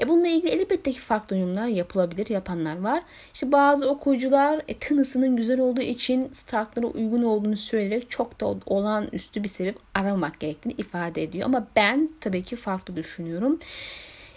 E 0.00 0.08
bununla 0.08 0.28
ilgili 0.28 0.50
elbette 0.50 0.92
ki 0.92 1.00
farklı 1.00 1.36
yorumlar 1.36 1.66
yapılabilir, 1.66 2.28
yapanlar 2.28 2.80
var. 2.80 3.02
İşte 3.34 3.52
bazı 3.52 3.90
okuyucular 3.90 4.62
e, 4.68 4.78
tınısının 4.78 5.36
güzel 5.36 5.60
olduğu 5.60 5.80
için 5.80 6.28
Stark'lara 6.32 6.86
uygun 6.86 7.22
olduğunu 7.22 7.56
söyleyerek 7.56 8.10
çok 8.10 8.40
da 8.40 8.46
olağanüstü 8.66 9.42
bir 9.42 9.48
sebep 9.48 9.78
aramak 9.94 10.40
gerektiğini 10.40 10.74
ifade 10.78 11.22
ediyor. 11.22 11.46
Ama 11.46 11.66
ben 11.76 12.08
tabii 12.20 12.42
ki 12.42 12.56
farklı 12.56 12.96
düşünüyorum. 12.96 13.58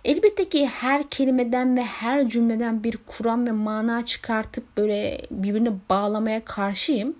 Elbette 0.06 0.50
ki 0.50 0.68
her 0.68 1.04
kelimeden 1.10 1.78
ve 1.78 1.84
her 1.84 2.30
cümleden 2.30 2.84
bir 2.84 2.98
kuram 2.98 3.48
ve 3.48 3.52
mana 3.52 4.06
çıkartıp 4.06 4.78
böyle 4.78 5.22
birbirine 5.32 5.74
bağlamaya 5.90 6.46
karşıyım. 6.46 7.16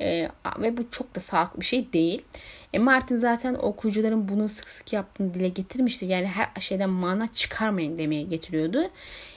E, 0.00 0.28
ve 0.58 0.76
bu 0.76 0.90
çok 0.90 1.14
da 1.16 1.20
sağlıklı 1.20 1.60
bir 1.60 1.64
şey 1.64 1.92
değil. 1.92 2.22
E 2.72 2.78
Martin 2.78 3.16
zaten 3.16 3.54
okuyucuların 3.54 4.28
bunu 4.28 4.48
sık 4.48 4.68
sık 4.68 4.92
yaptığını 4.92 5.34
dile 5.34 5.48
getirmişti. 5.48 6.06
Yani 6.06 6.26
her 6.26 6.60
şeyden 6.60 6.90
mana 6.90 7.28
çıkarmayın 7.34 7.98
demeye 7.98 8.22
getiriyordu. 8.22 8.82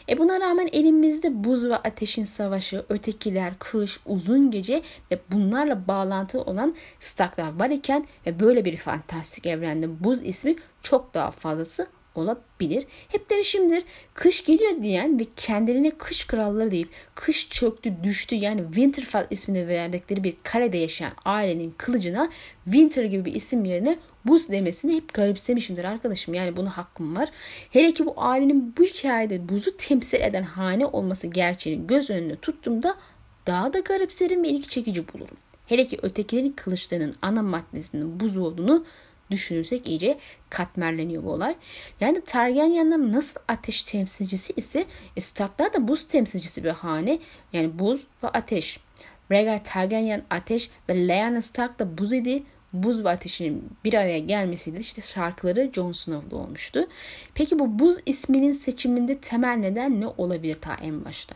E 0.10 0.18
buna 0.18 0.40
rağmen 0.40 0.70
elimizde 0.72 1.44
buz 1.44 1.66
ve 1.66 1.76
ateşin 1.76 2.24
savaşı, 2.24 2.86
ötekiler, 2.90 3.54
kış, 3.60 4.00
uzun 4.06 4.52
gece 4.52 4.82
ve 5.12 5.20
bunlarla 5.32 5.88
bağlantılı 5.88 6.42
olan 6.42 6.76
Starklar 7.00 7.60
var 7.60 7.70
iken 7.70 8.08
ve 8.26 8.40
böyle 8.40 8.66
bir 8.66 8.78
fantastik 8.78 9.46
evrende 9.46 10.04
buz 10.04 10.24
ismi 10.24 10.56
çok 10.84 11.14
daha 11.14 11.32
fazlası 11.32 11.88
olabilir. 12.18 12.86
Hep 13.08 13.30
demişimdir 13.30 13.84
kış 14.14 14.46
geliyor 14.46 14.72
diyen 14.82 15.20
ve 15.20 15.24
kendilerine 15.36 15.90
kış 15.90 16.28
kralları 16.28 16.72
deyip 16.72 16.90
kış 17.16 17.50
çöktü 17.50 17.94
düştü 18.04 18.36
yani 18.36 18.64
Winterfell 18.66 19.28
ismini 19.30 19.68
verdikleri 19.68 20.24
bir 20.24 20.36
kalede 20.44 20.78
yaşayan 20.78 21.12
ailenin 21.26 21.74
kılıcına 21.78 22.30
Winter 22.66 23.04
gibi 23.04 23.26
bir 23.26 23.36
isim 23.36 23.66
yerine 23.66 23.98
buz 24.26 24.50
demesini 24.50 24.96
hep 24.96 25.14
garipsemişimdir 25.14 25.84
arkadaşım. 25.84 26.34
Yani 26.34 26.58
buna 26.58 26.78
hakkım 26.78 27.16
var. 27.16 27.30
Hele 27.72 27.94
ki 27.94 28.06
bu 28.06 28.14
ailenin 28.18 28.74
bu 28.78 28.84
hikayede 28.84 29.50
buzu 29.50 29.78
temsil 29.78 30.22
eden 30.22 30.44
hane 30.44 30.86
olması 30.86 31.28
gerçeğini 31.28 31.88
göz 31.88 32.10
önüne 32.10 32.36
tuttuğumda 32.36 32.96
daha 33.48 33.74
da 33.74 33.80
garipserim 33.80 34.44
ve 34.44 34.50
ilgi 34.50 34.70
çekici 34.70 35.14
bulurum. 35.14 35.38
Hele 35.66 35.88
ki 35.88 36.00
ötekilerin 36.02 36.52
kılıçlarının 36.52 37.16
ana 37.22 37.42
maddesinin 37.42 38.20
buz 38.20 38.38
olduğunu 38.38 38.86
düşünürsek 39.32 39.88
iyice 39.88 40.18
katmerleniyor 40.50 41.24
bu 41.24 41.32
olay. 41.32 41.56
Yani 42.02 42.22
Targaryenler 42.22 43.00
nasıl 43.00 43.40
ateş 43.48 43.84
temsilcisi 43.84 44.54
ise 44.58 44.86
Starklar 45.20 45.74
da 45.74 45.88
buz 45.88 46.08
temsilcisi 46.08 46.64
bir 46.64 46.70
hane. 46.70 47.20
Yani 47.54 47.80
buz 47.80 48.08
ve 48.24 48.28
ateş. 48.28 48.80
Rhaegar 49.32 49.64
Targaryen 49.64 50.24
ateş 50.30 50.70
ve 50.90 51.08
Lyanna 51.08 51.42
Stark 51.42 51.80
da 51.80 51.98
buz 51.98 52.14
idi. 52.14 52.44
Buz 52.74 53.04
ve 53.04 53.10
ateşin 53.10 53.70
bir 53.86 53.94
araya 53.94 54.20
gelmesiyle 54.20 54.80
işte 54.80 55.02
şarkıları 55.02 55.72
Jon 55.74 55.92
Snow'da 55.92 56.36
olmuştu. 56.36 56.88
Peki 57.34 57.60
bu 57.60 57.80
buz 57.80 57.98
isminin 58.06 58.52
seçiminde 58.52 59.18
temel 59.18 59.56
neden 59.56 60.02
ne 60.02 60.08
olabilir 60.08 60.58
ta 60.62 60.78
en 60.82 61.06
başta? 61.06 61.36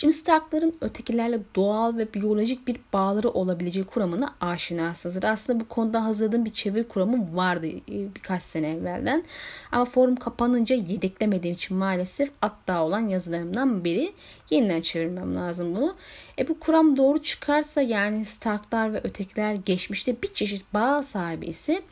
Şimdi 0.00 0.14
Stark'ların 0.14 0.76
ötekilerle 0.80 1.40
doğal 1.56 1.96
ve 1.96 2.14
biyolojik 2.14 2.68
bir 2.68 2.76
bağları 2.92 3.30
olabileceği 3.30 3.86
kuramına 3.86 4.34
aşinasınızdır. 4.40 5.24
Aslında 5.24 5.60
bu 5.60 5.68
konuda 5.68 6.04
hazırladığım 6.04 6.44
bir 6.44 6.52
çeviri 6.52 6.88
kuramı 6.88 7.36
vardı 7.36 7.66
e, 7.66 8.14
birkaç 8.14 8.42
sene 8.42 8.70
evvelden. 8.70 9.24
Ama 9.72 9.84
forum 9.84 10.16
kapanınca 10.16 10.76
yedeklemediğim 10.76 11.54
için 11.54 11.76
maalesef 11.76 12.30
hatta 12.40 12.84
olan 12.84 13.08
yazılarımdan 13.08 13.84
biri 13.84 14.12
yeniden 14.50 14.80
çevirmem 14.80 15.36
lazım 15.36 15.76
bunu. 15.76 15.96
E 16.38 16.48
bu 16.48 16.60
kuram 16.60 16.96
doğru 16.96 17.22
çıkarsa 17.22 17.82
yani 17.82 18.24
Starklar 18.24 18.92
ve 18.92 19.00
ötekiler 19.04 19.54
geçmişte 19.54 20.22
bir 20.22 20.34
çeşit 20.34 20.74
bağ 20.74 21.02
sahibi 21.02 21.46
ise 21.46 21.82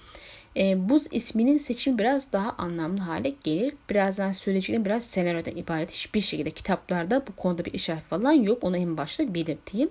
e, 0.56 0.88
buz 0.88 1.06
isminin 1.10 1.58
seçimi 1.58 1.98
biraz 1.98 2.32
daha 2.32 2.54
anlamlı 2.58 3.00
hale 3.00 3.34
gelir. 3.44 3.74
Birazdan 3.90 4.32
söyleyeceğim 4.32 4.84
biraz 4.84 5.04
senaryodan 5.04 5.56
ibaret. 5.56 5.90
Hiçbir 5.92 6.20
şekilde 6.20 6.50
kitaplarda 6.50 7.26
bu 7.26 7.36
konuda 7.36 7.64
bir 7.64 7.72
işaret 7.72 8.02
falan 8.02 8.32
yok. 8.32 8.64
Onu 8.64 8.76
en 8.76 8.96
başta 8.96 9.34
belirteyim. 9.34 9.90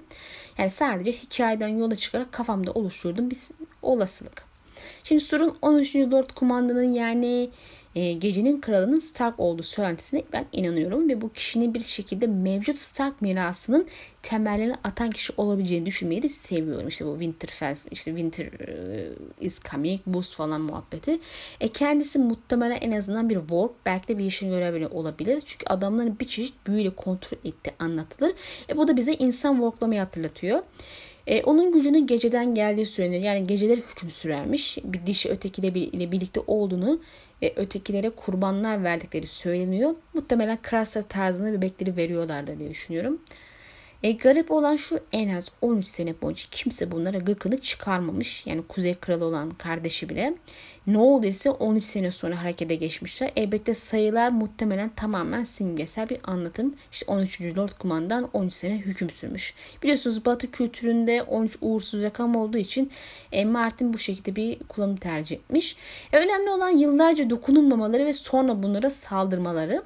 Yani 0.58 0.70
sadece 0.70 1.12
hikayeden 1.12 1.68
yola 1.68 1.96
çıkarak 1.96 2.32
kafamda 2.32 2.72
oluşturduğum 2.72 3.30
bir 3.30 3.38
olasılık. 3.82 4.55
Şimdi 5.04 5.22
Sur'un 5.22 5.58
13. 5.62 5.96
Lord 5.96 6.30
Kumandanın 6.36 6.94
yani 6.94 7.50
e, 7.96 8.14
gecenin 8.14 8.62
kralının 8.62 9.00
Stark 9.00 9.40
olduğu 9.40 9.64
söylentisine 9.64 10.24
ben 10.34 10.46
inanıyorum 10.52 11.10
ve 11.10 11.22
bu 11.22 11.34
kişinin 11.34 11.74
bir 11.74 11.80
şekilde 11.80 12.28
mevcut 12.28 12.80
Stark 12.80 13.22
mirasının 13.22 13.88
temellerini 14.24 14.76
atan 14.84 15.10
kişi 15.10 15.34
olabileceğini 15.38 15.86
düşünmeyi 15.86 16.24
de 16.24 16.30
seviyorum. 16.30 16.88
İşte 16.88 17.06
bu 17.06 17.12
Winterfell, 17.12 17.76
işte 17.92 18.12
Winter 18.12 18.46
e, 18.46 19.10
is 19.42 19.62
coming, 19.72 20.02
boost 20.06 20.36
falan 20.36 20.62
muhabbeti. 20.62 21.20
E 21.62 21.68
kendisi 21.68 22.20
muhtemelen 22.20 22.78
en 22.82 22.92
azından 22.92 23.30
bir 23.30 23.40
work, 23.40 23.72
belki 23.86 24.08
de 24.08 24.18
bir 24.18 24.26
işin 24.26 24.50
görevi 24.50 24.88
olabilir. 24.88 25.44
Çünkü 25.46 25.66
adamların 25.66 26.20
bir 26.20 26.28
çeşit 26.28 26.68
büyüyle 26.68 26.90
kontrol 26.90 27.38
etti 27.46 27.74
anlatılır. 27.80 28.34
E 28.70 28.78
bu 28.78 28.88
da 28.88 28.98
bize 28.98 29.14
insan 29.14 29.54
worklamayı 29.54 30.00
hatırlatıyor. 30.00 30.62
E, 31.28 31.44
onun 31.44 31.72
gücünün 31.72 32.08
geceden 32.08 32.56
geldiği 32.56 32.86
söylenir. 32.86 33.22
Yani 33.22 33.48
geceleri 33.48 33.82
hüküm 33.82 34.12
sürermiş. 34.12 34.78
Bir 34.84 35.06
dişi 35.06 35.30
ötekiyle 35.30 35.76
birlikte 36.12 36.42
olduğunu 36.48 37.00
ve 37.42 37.54
ötekilere 37.56 38.10
kurbanlar 38.10 38.84
verdikleri 38.84 39.28
söyleniyor. 39.28 39.96
Muhtemelen 40.14 40.62
Krasa 40.62 41.02
tarzında 41.02 41.54
bebekleri 41.54 41.98
veriyorlardı 41.98 42.60
diye 42.60 42.70
düşünüyorum. 42.70 43.22
E, 44.06 44.12
garip 44.12 44.52
olan 44.52 44.76
şu 44.76 45.00
en 45.14 45.36
az 45.36 45.52
13 45.62 45.88
sene 45.88 46.22
boyunca 46.22 46.44
kimse 46.52 46.92
bunlara 46.92 47.18
gıkını 47.18 47.62
çıkarmamış. 47.62 48.46
Yani 48.46 48.62
Kuzey 48.68 48.96
Kralı 48.96 49.26
olan 49.26 49.50
kardeşi 49.50 50.10
bile. 50.10 50.34
Ne 50.88 50.98
olduysa 50.98 51.52
13 51.52 51.84
sene 51.84 52.12
sonra 52.12 52.42
harekete 52.42 52.76
geçmişler. 52.76 53.32
Elbette 53.36 53.74
sayılar 53.74 54.30
muhtemelen 54.30 54.90
tamamen 54.96 55.44
simgesel 55.44 56.10
bir 56.10 56.18
anlatım. 56.24 56.76
İşte 56.92 57.12
13. 57.12 57.42
Lord 57.42 57.70
Kumandan 57.80 58.30
13 58.34 58.54
sene 58.54 58.78
hüküm 58.78 59.10
sürmüş. 59.10 59.54
Biliyorsunuz 59.84 60.26
Batı 60.26 60.52
kültüründe 60.52 61.24
13 61.24 61.58
uğursuz 61.62 62.04
rakam 62.04 62.36
olduğu 62.36 62.58
için 62.58 62.92
e, 63.32 63.46
Martin 63.46 63.94
bu 63.94 63.98
şekilde 63.98 64.36
bir 64.36 64.60
kullanım 64.60 64.96
tercih 64.96 65.36
etmiş. 65.36 65.76
E, 66.14 66.18
önemli 66.18 66.50
olan 66.50 66.70
yıllarca 66.70 67.30
dokunulmamaları 67.30 68.06
ve 68.06 68.14
sonra 68.14 68.64
bunlara 68.64 68.90
saldırmaları. 68.90 69.84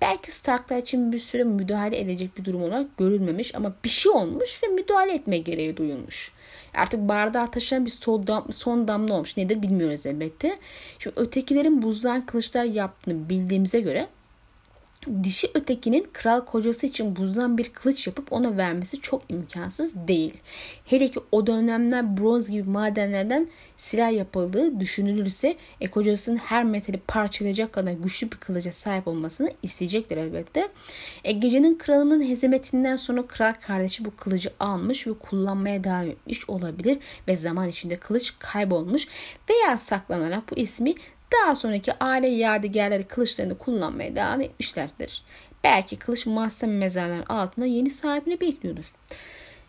Belki 0.00 0.32
Starklar 0.32 0.78
için 0.78 1.12
bir 1.12 1.18
süre 1.18 1.44
müdahale 1.44 2.00
edecek 2.00 2.38
bir 2.38 2.44
durum 2.44 2.62
olarak 2.62 2.96
görülmemiş 2.98 3.54
ama 3.54 3.74
bir 3.84 3.88
şey 3.88 4.12
olmuş 4.12 4.62
ve 4.62 4.66
müdahale 4.66 5.14
etme 5.14 5.38
gereği 5.38 5.76
duyulmuş. 5.76 6.32
Artık 6.74 7.00
bardağa 7.00 7.50
taşıyan 7.50 7.86
bir 7.86 7.90
son, 7.90 8.26
dam, 8.26 8.52
son 8.52 8.88
damla 8.88 9.14
olmuş. 9.14 9.36
Nedir 9.36 9.62
bilmiyoruz 9.62 10.06
elbette. 10.06 10.58
Şimdi 10.98 11.20
ötekilerin 11.20 11.82
buzdan 11.82 12.26
kılıçlar 12.26 12.64
yaptığını 12.64 13.28
bildiğimize 13.28 13.80
göre 13.80 14.08
dişi 15.22 15.50
ötekinin 15.54 16.06
kral 16.12 16.40
kocası 16.40 16.86
için 16.86 17.16
buzdan 17.16 17.58
bir 17.58 17.68
kılıç 17.68 18.06
yapıp 18.06 18.32
ona 18.32 18.56
vermesi 18.56 19.00
çok 19.00 19.22
imkansız 19.28 19.94
değil. 20.08 20.34
Hele 20.84 21.10
ki 21.10 21.20
o 21.32 21.46
dönemler 21.46 22.16
bronz 22.16 22.50
gibi 22.50 22.68
madenlerden 22.68 23.48
silah 23.76 24.12
yapıldığı 24.12 24.80
düşünülürse 24.80 25.56
e, 25.80 25.90
kocasının 25.90 26.36
her 26.36 26.64
metali 26.64 27.00
parçalayacak 27.08 27.72
kadar 27.72 27.92
güçlü 27.92 28.32
bir 28.32 28.36
kılıca 28.36 28.72
sahip 28.72 29.08
olmasını 29.08 29.52
isteyecektir 29.62 30.16
elbette. 30.16 30.68
E, 31.24 31.32
gecenin 31.32 31.78
kralının 31.78 32.28
hezimetinden 32.28 32.96
sonra 32.96 33.26
kral 33.26 33.54
kardeşi 33.66 34.04
bu 34.04 34.16
kılıcı 34.16 34.50
almış 34.60 35.06
ve 35.06 35.14
kullanmaya 35.14 35.84
devam 35.84 36.08
etmiş 36.08 36.50
olabilir 36.50 36.98
ve 37.28 37.36
zaman 37.36 37.68
içinde 37.68 37.96
kılıç 37.96 38.34
kaybolmuş 38.38 39.08
veya 39.50 39.78
saklanarak 39.78 40.50
bu 40.50 40.56
ismi 40.56 40.94
Daha 41.32 41.54
sonraki 41.54 41.92
aile 42.00 42.28
yadigarları 42.28 43.08
kılıçlarını 43.08 43.58
kullanmaya 43.58 44.16
devam 44.16 44.40
etmişlerdir. 44.40 45.22
Belki 45.64 45.96
kılıç 45.96 46.26
mahzen 46.26 46.70
mezarların 46.70 47.24
altında 47.28 47.66
yeni 47.66 47.90
sahibini 47.90 48.40
bekliyordur. 48.40 48.94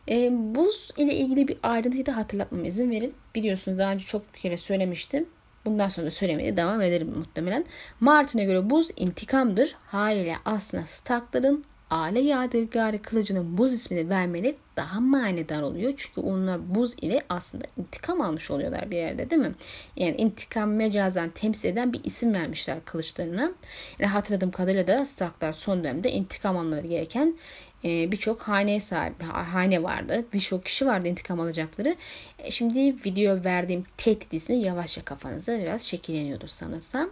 E, 0.09 0.29
buz 0.31 0.91
ile 0.97 1.15
ilgili 1.15 1.47
bir 1.47 1.57
ayrıntıyı 1.63 2.05
da 2.05 2.17
hatırlatmama 2.17 2.67
izin 2.67 2.91
verin. 2.91 3.13
Biliyorsunuz 3.35 3.77
daha 3.77 3.91
önce 3.91 4.05
çok 4.05 4.33
kere 4.33 4.57
söylemiştim. 4.57 5.25
Bundan 5.65 5.89
sonra 5.89 6.07
da 6.07 6.11
söylemeye 6.11 6.57
devam 6.57 6.81
ederim 6.81 7.09
muhtemelen. 7.17 7.65
Martin'e 7.99 8.45
göre 8.45 8.69
buz 8.69 8.91
intikamdır. 8.95 9.75
Haliyle 9.87 10.35
aslında 10.45 10.85
Stark'ların 10.85 11.63
aile 11.89 12.19
yadigarı 12.19 13.01
kılıcının 13.01 13.57
buz 13.57 13.73
ismini 13.73 14.09
vermeleri 14.09 14.55
daha 14.79 14.99
manidar 14.99 15.61
oluyor. 15.61 15.93
Çünkü 15.97 16.21
onlar 16.21 16.75
buz 16.75 16.93
ile 17.01 17.23
aslında 17.29 17.65
intikam 17.77 18.21
almış 18.21 18.51
oluyorlar 18.51 18.91
bir 18.91 18.97
yerde 18.97 19.29
değil 19.29 19.41
mi? 19.41 19.51
Yani 19.95 20.15
intikam 20.15 20.73
mecazen 20.73 21.29
temsil 21.29 21.69
eden 21.69 21.93
bir 21.93 22.03
isim 22.03 22.33
vermişler 22.33 22.77
kılıçlarına. 22.85 23.51
Yani 23.99 24.11
hatırladığım 24.11 24.51
kadarıyla 24.51 24.87
da 24.87 25.05
Starklar 25.05 25.53
son 25.53 25.83
dönemde 25.83 26.11
intikam 26.11 26.57
almaları 26.57 26.87
gereken 26.87 27.35
e, 27.83 28.11
birçok 28.11 28.41
hane 28.41 28.79
sahibi 28.79 29.23
hane 29.23 29.83
vardı. 29.83 30.25
Birçok 30.33 30.65
kişi 30.65 30.85
vardı 30.85 31.07
intikam 31.07 31.39
alacakları. 31.39 31.95
E, 32.39 32.51
şimdi 32.51 32.79
video 32.79 33.43
verdiğim 33.43 33.85
tehdit 33.97 34.33
ismi 34.33 34.55
yavaşça 34.55 35.05
kafanıza 35.05 35.59
biraz 35.59 35.81
şekilleniyordur 35.81 36.47
sanırsam. 36.47 37.09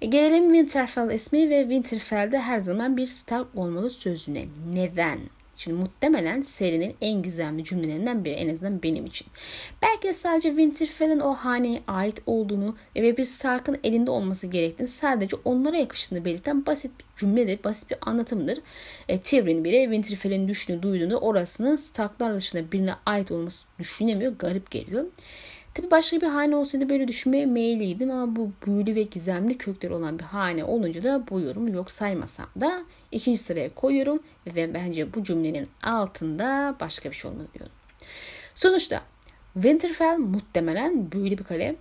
E, 0.00 0.06
gelelim 0.06 0.44
Winterfell 0.44 1.10
ismi 1.10 1.50
ve 1.50 1.60
Winterfell'de 1.60 2.38
her 2.38 2.58
zaman 2.58 2.96
bir 2.96 3.06
Stark 3.06 3.46
olmalı 3.54 3.90
sözüne. 3.90 4.44
Neden? 4.74 5.18
Şimdi 5.58 5.76
muhtemelen 5.76 6.42
serinin 6.42 6.94
en 7.00 7.22
gizemli 7.22 7.64
cümlelerinden 7.64 8.24
biri 8.24 8.34
en 8.34 8.54
azından 8.54 8.82
benim 8.82 9.06
için. 9.06 9.26
Belki 9.82 10.08
de 10.08 10.12
sadece 10.12 10.48
Winterfell'in 10.48 11.20
o 11.20 11.34
haneye 11.34 11.82
ait 11.86 12.22
olduğunu 12.26 12.76
ve 12.96 13.16
bir 13.16 13.24
Stark'ın 13.24 13.78
elinde 13.84 14.10
olması 14.10 14.46
gerektiğini 14.46 14.88
sadece 14.88 15.36
onlara 15.44 15.76
yakıştığını 15.76 16.24
belirten 16.24 16.66
basit 16.66 16.90
bir 16.98 17.04
cümledir, 17.16 17.64
basit 17.64 17.90
bir 17.90 17.98
anlatımdır. 18.02 18.58
E, 19.08 19.18
Tyrion 19.20 19.64
bile 19.64 19.82
Winterfell'in 19.82 20.48
düştüğünü 20.48 20.82
duyduğunda 20.82 21.20
orasının 21.20 21.76
Stark'lar 21.76 22.34
dışında 22.34 22.72
birine 22.72 22.94
ait 23.06 23.30
olması 23.30 23.64
düşünemiyor, 23.78 24.32
garip 24.32 24.70
geliyor. 24.70 25.04
Tabi 25.74 25.90
başka 25.90 26.20
bir 26.20 26.26
hane 26.26 26.56
olsaydı 26.56 26.88
böyle 26.88 27.08
düşünmeye 27.08 27.46
meyilliydim 27.46 28.10
ama 28.10 28.36
bu 28.36 28.50
büyülü 28.66 28.94
ve 28.94 29.02
gizemli 29.02 29.58
kökleri 29.58 29.92
olan 29.92 30.18
bir 30.18 30.24
hane 30.24 30.64
olunca 30.64 31.02
da 31.02 31.24
bu 31.30 31.40
yorum 31.40 31.68
yok 31.68 31.90
saymasam 31.90 32.46
da 32.60 32.84
ikinci 33.12 33.38
sıraya 33.38 33.74
koyuyorum 33.74 34.22
ve 34.46 34.74
bence 34.74 35.14
bu 35.14 35.24
cümlenin 35.24 35.68
altında 35.82 36.76
başka 36.80 37.10
bir 37.10 37.14
şey 37.14 37.30
olmalı 37.30 37.46
diyorum. 37.54 37.72
Sonuçta 38.54 39.02
Winterfell 39.54 40.18
muhtemelen 40.18 41.12
büyülü 41.12 41.38
bir 41.38 41.44
kale. 41.44 41.76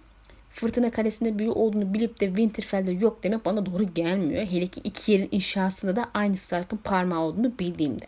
Fırtına 0.49 0.91
Kalesi'nde 0.91 1.39
büyü 1.39 1.49
olduğunu 1.49 1.93
bilip 1.93 2.19
de 2.21 2.27
Winterfell'de 2.27 2.91
yok 2.91 3.23
demek 3.23 3.45
bana 3.45 3.65
doğru 3.65 3.93
gelmiyor. 3.93 4.45
Hele 4.45 4.67
ki 4.67 4.81
iki 4.83 5.11
yerin 5.11 5.29
inşasında 5.31 5.95
da 5.95 6.09
aynı 6.13 6.37
Stark'ın 6.37 6.77
parmağı 6.77 7.19
olduğunu 7.19 7.59
bildiğimde. 7.59 8.05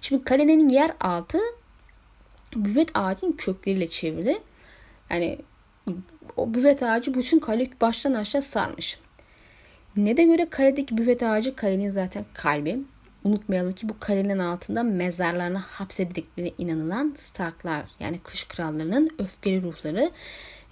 Şimdi 0.00 0.24
kalenin 0.24 0.68
yer 0.68 0.92
altı 1.00 1.38
büvet 2.56 2.88
ağacının 2.94 3.32
kökleriyle 3.32 3.90
çevrili 3.90 4.38
yani 5.12 5.38
o 6.36 6.54
büvet 6.54 6.82
ağacı 6.82 7.14
bütün 7.14 7.38
kale 7.38 7.68
baştan 7.80 8.14
aşağı 8.14 8.42
sarmış. 8.42 8.98
Ne 9.96 10.16
de 10.16 10.24
göre 10.24 10.48
kaledeki 10.50 10.98
büvet 10.98 11.22
ağacı 11.22 11.56
kalenin 11.56 11.90
zaten 11.90 12.24
kalbi. 12.34 12.78
Unutmayalım 13.24 13.72
ki 13.72 13.88
bu 13.88 13.98
kalenin 14.00 14.38
altında 14.38 14.82
mezarlarına 14.82 15.60
hapsedildiklerine 15.60 16.52
inanılan 16.58 17.14
Starklar 17.18 17.84
yani 18.00 18.18
kış 18.18 18.44
krallarının 18.44 19.10
öfkeli 19.18 19.62
ruhları 19.62 20.10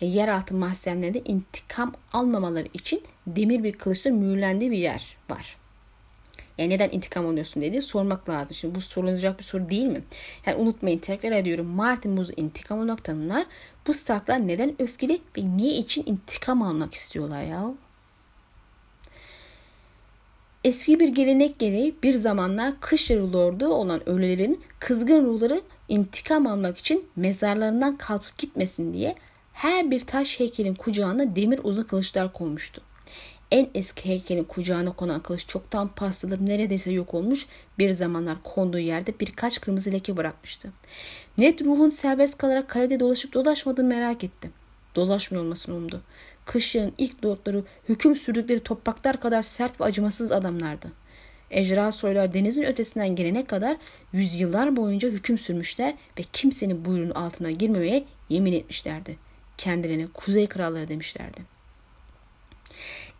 e, 0.01 0.07
yeraltı 0.07 0.55
mahzenlerinde 0.55 1.23
intikam 1.25 1.93
almamaları 2.13 2.69
için 2.75 3.03
demir 3.27 3.65
bir 3.65 3.73
kılıçla 3.73 4.11
mühürlendiği 4.11 4.71
bir 4.71 4.79
yer 4.79 5.17
var. 5.31 5.60
Yani 6.61 6.71
neden 6.71 6.90
intikam 6.93 7.26
alıyorsun 7.26 7.62
dedi 7.62 7.83
sormak 7.83 8.28
lazım. 8.28 8.56
Şimdi 8.56 8.75
bu 8.75 8.80
sorulacak 8.80 9.39
bir 9.39 9.45
soru 9.45 9.71
değil 9.71 9.87
mi? 9.87 10.02
Yani 10.47 10.56
unutmayın 10.56 10.99
tekrar 10.99 11.32
ediyorum. 11.32 11.67
Martin 11.67 12.17
Buz'u 12.17 12.32
intikam 12.37 12.80
olarak 12.80 13.04
tanımlar. 13.04 13.47
Bu 13.87 13.93
Starklar 13.93 14.49
neden 14.49 14.82
öfkeli 14.82 15.21
ve 15.39 15.56
niye 15.56 15.73
için 15.73 16.04
intikam 16.06 16.63
almak 16.63 16.95
istiyorlar 16.95 17.43
ya? 17.43 17.75
Eski 20.65 21.00
bir 21.00 21.08
gelenek 21.08 21.58
gereği 21.58 21.95
bir 22.02 22.15
zamanlar 22.15 22.80
kış 22.80 23.11
lordu 23.11 23.69
olan 23.69 24.08
ölülerin 24.08 24.61
kızgın 24.78 25.25
ruhları 25.25 25.61
intikam 25.89 26.47
almak 26.47 26.78
için 26.78 27.08
mezarlarından 27.17 27.97
kalkıp 27.97 28.39
gitmesin 28.39 28.95
diye 28.95 29.15
her 29.52 29.91
bir 29.91 30.00
taş 30.00 30.41
heykelin 30.41 30.75
kucağına 30.75 31.37
demir 31.37 31.61
uzun 31.63 31.82
kılıçlar 31.82 32.32
konmuştu. 32.32 32.82
En 33.50 33.71
eski 33.75 34.08
heykelin 34.08 34.45
kucağına 34.45 34.93
konan 34.93 35.23
kılıç 35.23 35.47
çoktan 35.47 35.89
paslanıp 35.89 36.41
neredeyse 36.41 36.91
yok 36.91 37.15
olmuş 37.15 37.47
bir 37.78 37.91
zamanlar 37.91 38.43
konduğu 38.43 38.78
yerde 38.78 39.21
birkaç 39.21 39.60
kırmızı 39.60 39.93
leke 39.93 40.17
bırakmıştı. 40.17 40.73
Net 41.39 41.63
ruhun 41.63 41.89
serbest 41.89 42.39
kalarak 42.39 42.69
kalede 42.69 43.00
dolaşıp 43.00 43.34
dolaşmadığını 43.34 43.89
merak 43.89 44.25
etti. 44.25 44.50
Dolaşmıyor 44.95 45.45
olmasını 45.45 45.75
umdu. 45.75 46.02
Kışların 46.45 46.93
ilk 46.99 47.25
lordları 47.25 47.65
hüküm 47.89 48.17
sürdükleri 48.17 48.60
topraklar 48.60 49.21
kadar 49.21 49.43
sert 49.43 49.80
ve 49.80 49.84
acımasız 49.84 50.32
adamlardı. 50.32 50.93
Ejra 51.50 51.93
soylar 51.93 52.34
denizin 52.34 52.63
ötesinden 52.63 53.17
gelene 53.17 53.45
kadar 53.45 53.76
yüzyıllar 54.13 54.76
boyunca 54.76 55.08
hüküm 55.08 55.39
sürmüşler 55.39 55.95
ve 56.19 56.23
kimsenin 56.32 56.84
buyruğunun 56.84 57.10
altına 57.10 57.50
girmemeye 57.50 58.04
yemin 58.28 58.52
etmişlerdi. 58.52 59.17
Kendilerine 59.58 60.06
kuzey 60.15 60.47
kralları 60.47 60.89
demişlerdi. 60.89 61.60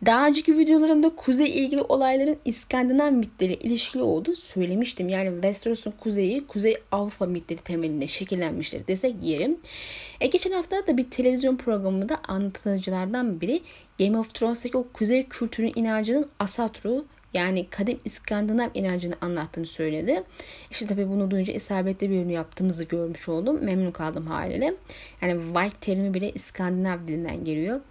Daha 0.05 0.27
önceki 0.27 0.57
videolarımda 0.57 1.15
kuzey 1.15 1.49
ilgili 1.49 1.81
olayların 1.81 2.37
İskandinav 2.45 3.11
mitleri 3.11 3.53
ilişkili 3.53 4.03
olduğunu 4.03 4.35
söylemiştim. 4.35 5.09
Yani 5.09 5.33
Westeros'un 5.33 5.91
kuzeyi 5.91 6.47
Kuzey 6.47 6.77
Avrupa 6.91 7.25
mitleri 7.25 7.59
temelinde 7.59 8.07
şekillenmiştir 8.07 8.87
desek 8.87 9.15
yerim. 9.21 9.57
E 10.21 10.27
geçen 10.27 10.51
hafta 10.51 10.87
da 10.87 10.97
bir 10.97 11.09
televizyon 11.09 11.57
programında 11.57 12.19
anlatıcılardan 12.27 13.41
biri 13.41 13.61
Game 13.99 14.17
of 14.17 14.33
Thrones'taki 14.33 14.77
o 14.77 14.87
kuzey 14.93 15.27
kültürün 15.27 15.73
inancının 15.75 16.25
asatru 16.39 17.05
yani 17.33 17.67
kadim 17.69 17.99
İskandinav 18.05 18.69
inancını 18.73 19.15
anlattığını 19.21 19.65
söyledi. 19.65 20.23
İşte 20.71 20.87
tabii 20.87 21.09
bunu 21.09 21.31
duyunca 21.31 21.53
isabetli 21.53 22.09
bir 22.09 22.15
ürün 22.15 22.29
yaptığımızı 22.29 22.83
görmüş 22.83 23.29
oldum. 23.29 23.59
Memnun 23.63 23.91
kaldım 23.91 24.27
haliyle. 24.27 24.73
Yani 25.21 25.41
White 25.53 25.77
terimi 25.81 26.13
bile 26.13 26.31
İskandinav 26.31 27.07
dilinden 27.07 27.45
geliyor. 27.45 27.81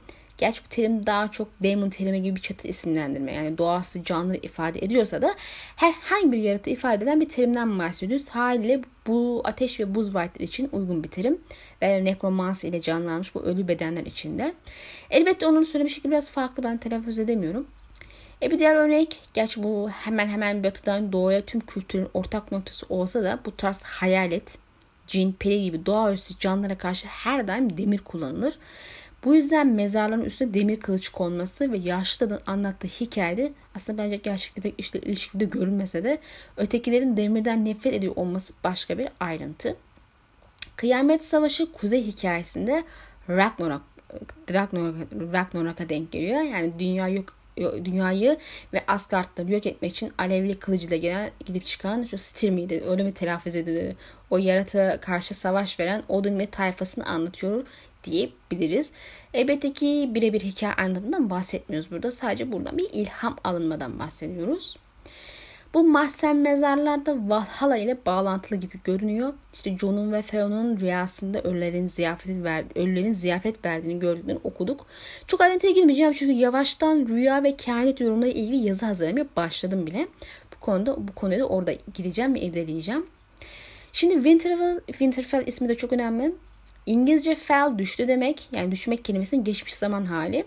Gerçi 0.41 0.65
bu 0.65 0.69
terim 0.69 1.07
daha 1.07 1.31
çok 1.31 1.49
Demon 1.63 1.91
terimi 1.91 2.23
gibi 2.23 2.37
bir 2.37 2.41
çatı 2.41 2.69
isimlendirme. 2.69 3.33
Yani 3.33 3.59
doğası 3.59 4.05
canlı 4.05 4.37
ifade 4.37 4.79
ediyorsa 4.79 5.23
da 5.23 5.35
herhangi 5.77 6.33
bir 6.33 6.39
yaratığı 6.39 6.71
ifade 6.71 7.05
eden 7.05 7.21
bir 7.21 7.29
terimden 7.29 7.79
bahsediyoruz. 7.79 8.29
Haliyle 8.29 8.81
bu 9.07 9.41
ateş 9.45 9.81
ve 9.81 9.95
buz 9.95 10.13
white'ler 10.13 10.45
için 10.45 10.69
uygun 10.73 11.05
bir 11.05 11.09
terim. 11.09 11.39
Ve 11.83 12.05
nekromansi 12.05 12.69
ile 12.69 12.81
canlanmış 12.81 13.35
bu 13.35 13.41
ölü 13.41 13.69
bedenler 13.69 14.07
içinde. 14.07 14.55
Elbette 15.11 15.47
onun 15.47 15.63
söyleme 15.63 15.91
şekli 15.91 16.11
biraz 16.11 16.31
farklı. 16.31 16.63
Ben 16.63 16.77
telaffuz 16.77 17.19
edemiyorum. 17.19 17.67
E 18.43 18.51
bir 18.51 18.59
diğer 18.59 18.75
örnek, 18.75 19.21
gerçi 19.35 19.63
bu 19.63 19.91
hemen 19.91 20.29
hemen 20.29 20.65
batıdan 20.65 21.13
doğuya 21.13 21.41
tüm 21.41 21.61
kültürün 21.61 22.09
ortak 22.15 22.53
noktası 22.53 22.87
olsa 22.89 23.23
da 23.23 23.41
bu 23.45 23.57
tarz 23.57 23.83
hayalet, 23.83 24.59
cin, 25.07 25.33
peri 25.33 25.63
gibi 25.63 25.87
doğaüstü 25.87 26.39
canlılara 26.39 26.79
karşı 26.79 27.07
her 27.07 27.49
daim 27.49 27.79
demir 27.79 27.99
kullanılır. 27.99 28.59
Bu 29.25 29.35
yüzden 29.35 29.67
mezarların 29.67 30.25
üstüne 30.25 30.55
demir 30.55 30.81
kılıç 30.81 31.09
konması 31.09 31.73
ve 31.73 31.79
yaşlıların 31.79 32.41
anlattığı 32.47 32.89
hikayede 32.89 33.53
aslında 33.75 34.03
bence 34.03 34.17
gerçekte 34.17 34.61
pek 34.61 34.75
işte 34.79 34.99
ilişkide 34.99 35.45
görülmese 35.45 36.05
de 36.05 36.19
ötekilerin 36.57 37.17
demirden 37.17 37.65
nefret 37.65 37.95
ediyor 37.95 38.17
olması 38.17 38.55
başka 38.65 38.99
bir 38.99 39.09
ayrıntı. 39.21 39.77
Kıyamet 40.77 41.25
Savaşı 41.25 41.73
Kuzey 41.73 42.07
hikayesinde 42.07 42.85
Ragnarok 43.29 43.83
Ragnarok, 44.53 44.95
Ragnarok'a 45.33 45.89
denk 45.89 46.13
geliyor. 46.13 46.41
Yani 46.41 46.73
dünya 46.79 47.09
yok 47.09 47.35
dünyayı 47.85 48.39
ve 48.73 48.85
Asgard'ları 48.87 49.53
yok 49.53 49.67
etmek 49.67 49.91
için 49.93 50.13
alevli 50.19 50.59
kılıcıyla 50.59 50.97
gelen 50.97 51.31
gidip 51.47 51.67
çıkan 51.67 52.05
şu 52.05 52.19
Styrm'i 52.19 52.83
öyle 52.87 53.03
mi 53.03 53.15
telaffuz 53.15 53.57
edildi? 53.57 53.97
O 54.31 54.39
yaratığa 54.39 55.01
karşı 55.01 55.35
savaş 55.35 55.81
veren 55.81 56.03
Odin 56.09 56.39
ve 56.39 56.47
tayfasını 56.47 57.07
anlatıyor 57.07 57.67
diyebiliriz. 58.05 58.93
Elbette 59.35 59.73
ki 59.73 60.11
birebir 60.15 60.41
hikaye 60.41 60.75
anlamından 60.75 61.31
bahsetmiyoruz 61.31 61.91
burada. 61.91 62.11
Sadece 62.11 62.53
buradan 62.53 62.79
bir 62.79 62.89
ilham 62.93 63.37
alınmadan 63.45 63.99
bahsediyoruz. 63.99 64.77
Bu 65.75 65.85
mahzen 65.85 66.37
mezarlarda 66.37 67.29
Valhalla 67.29 67.77
ile 67.77 67.99
bağlantılı 68.07 68.59
gibi 68.59 68.81
görünüyor. 68.85 69.35
İşte 69.55 69.79
Jon'un 69.79 70.13
ve 70.13 70.23
Theon'un 70.23 70.81
rüyasında 70.81 71.43
ölülerin 71.43 71.87
ziyafet, 71.87 72.45
verdi, 72.45 72.81
ölülerin 72.81 73.13
ziyafet 73.13 73.65
verdiğini 73.65 73.99
gördüklerini 73.99 74.41
okuduk. 74.45 74.87
Çok 75.27 75.41
ayrıntıya 75.41 75.73
girmeyeceğim 75.73 76.13
çünkü 76.13 76.33
yavaştan 76.33 77.07
rüya 77.09 77.43
ve 77.43 77.57
kehanet 77.57 78.01
yorumları 78.01 78.31
ilgili 78.31 78.57
yazı 78.57 78.87
hazırlamaya 78.87 79.27
başladım 79.37 79.87
bile. 79.87 80.07
Bu 80.55 80.61
konuda 80.61 81.09
bu 81.09 81.15
konuda 81.15 81.45
orada 81.45 81.73
gideceğim 81.95 82.35
ve 82.35 82.41
irdeleyeceğim. 82.41 83.07
Şimdi 83.93 84.15
Winterfell, 84.15 84.81
Winterfell 84.87 85.47
ismi 85.47 85.69
de 85.69 85.75
çok 85.75 85.93
önemli. 85.93 86.33
İngilizce 86.91 87.35
fell 87.35 87.79
düştü 87.79 88.09
demek. 88.09 88.49
Yani 88.53 88.71
düşmek 88.71 89.05
kelimesinin 89.05 89.45
geçmiş 89.45 89.75
zaman 89.75 90.05
hali. 90.05 90.45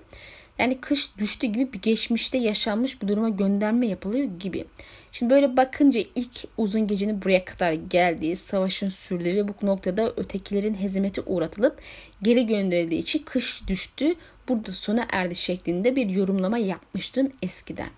Yani 0.60 0.82
kış 0.82 1.18
düştü 1.18 1.48
gibi 1.48 1.74
bir 1.74 1.82
geçmişte 1.82 2.38
yaşanmış 2.38 3.02
bir 3.02 3.08
duruma 3.08 3.30
gönderme 3.30 3.88
yapılıyor 3.88 4.30
gibi. 4.40 4.66
Şimdi 5.12 5.34
böyle 5.34 5.58
bakınca 5.58 6.02
ilk 6.16 6.44
uzun 6.58 6.88
gecenin 6.88 7.22
buraya 7.22 7.46
kadar 7.46 7.74
geldiği, 7.74 8.36
savaşın 8.36 8.90
sürdüğü 8.90 9.36
ve 9.36 9.48
bu 9.48 9.54
noktada 9.62 10.14
ötekilerin 10.18 10.74
hezimete 10.74 11.22
uğratılıp 11.22 11.82
geri 12.22 12.46
gönderildiği 12.46 13.02
için 13.02 13.20
kış 13.26 13.68
düştü, 13.68 14.14
burada 14.50 14.72
sona 14.72 15.08
erdi 15.12 15.36
şeklinde 15.36 15.96
bir 15.96 16.10
yorumlama 16.10 16.58
yapmıştım 16.58 17.32
eskiden. 17.42 17.90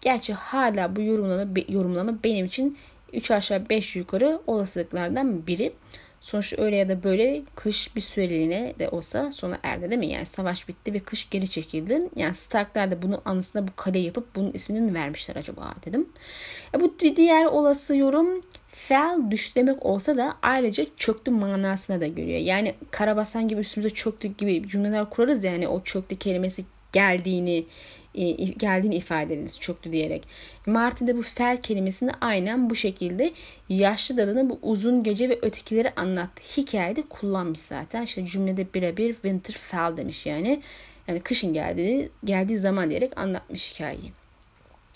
Gerçi 0.00 0.32
hala 0.32 0.96
bu 0.96 1.00
yorumlama, 1.00 1.50
yorumlama 1.68 2.18
benim 2.24 2.46
için 2.46 2.78
3 3.12 3.30
aşağı 3.30 3.68
5 3.68 3.96
yukarı 3.96 4.40
olasılıklardan 4.46 5.46
biri. 5.46 5.72
Sonuçta 6.20 6.62
öyle 6.62 6.76
ya 6.76 6.88
da 6.88 7.02
böyle 7.02 7.42
kış 7.54 7.96
bir 7.96 8.00
süreliğine 8.00 8.74
de 8.78 8.88
olsa 8.88 9.30
sona 9.30 9.58
erdi 9.62 9.90
değil 9.90 9.98
mi? 9.98 10.06
Yani 10.06 10.26
savaş 10.26 10.68
bitti 10.68 10.94
ve 10.94 11.00
kış 11.00 11.30
geri 11.30 11.48
çekildi. 11.50 12.08
Yani 12.16 12.34
Starklar 12.34 12.90
da 12.90 13.02
bunun 13.02 13.20
anısına 13.24 13.68
bu 13.68 13.70
kale 13.76 13.98
yapıp 13.98 14.36
bunun 14.36 14.52
ismini 14.52 14.80
mi 14.80 14.94
vermişler 14.94 15.36
acaba 15.36 15.74
dedim. 15.86 16.08
E 16.74 16.80
bu 16.80 16.94
bir 17.02 17.16
diğer 17.16 17.44
olası 17.44 17.96
yorum 17.96 18.42
fell 18.68 19.30
düş 19.30 19.56
demek 19.56 19.86
olsa 19.86 20.16
da 20.16 20.34
ayrıca 20.42 20.86
çöktü 20.96 21.30
manasına 21.30 22.00
da 22.00 22.06
görüyor. 22.06 22.40
Yani 22.40 22.74
karabasan 22.90 23.48
gibi 23.48 23.60
üstümüze 23.60 23.90
çöktü 23.90 24.28
gibi 24.28 24.68
cümleler 24.68 25.10
kurarız 25.10 25.44
yani 25.44 25.68
o 25.68 25.82
çöktü 25.82 26.18
kelimesi 26.18 26.64
geldiğini 26.92 27.66
geldiğini 28.58 28.94
ifade 28.96 29.34
ediniz 29.34 29.60
çöktü 29.60 29.92
diyerek. 29.92 30.28
Martin 30.66 31.06
de 31.06 31.16
bu 31.16 31.22
fel 31.22 31.62
kelimesini 31.62 32.10
aynen 32.20 32.70
bu 32.70 32.74
şekilde 32.74 33.32
yaşlı 33.68 34.16
dadının 34.16 34.50
bu 34.50 34.58
uzun 34.62 35.02
gece 35.02 35.28
ve 35.28 35.38
ötekileri 35.42 35.92
anlattığı 35.96 36.42
hikayede 36.42 37.02
kullanmış 37.02 37.60
zaten. 37.60 38.02
İşte 38.02 38.26
cümlede 38.26 38.74
birebir 38.74 39.12
winter 39.12 39.54
fell 39.54 39.96
demiş 39.96 40.26
yani. 40.26 40.62
Yani 41.08 41.20
kışın 41.20 41.52
geldiği, 41.52 42.08
geldiği 42.24 42.58
zaman 42.58 42.90
diyerek 42.90 43.18
anlatmış 43.18 43.74
hikayeyi. 43.74 44.12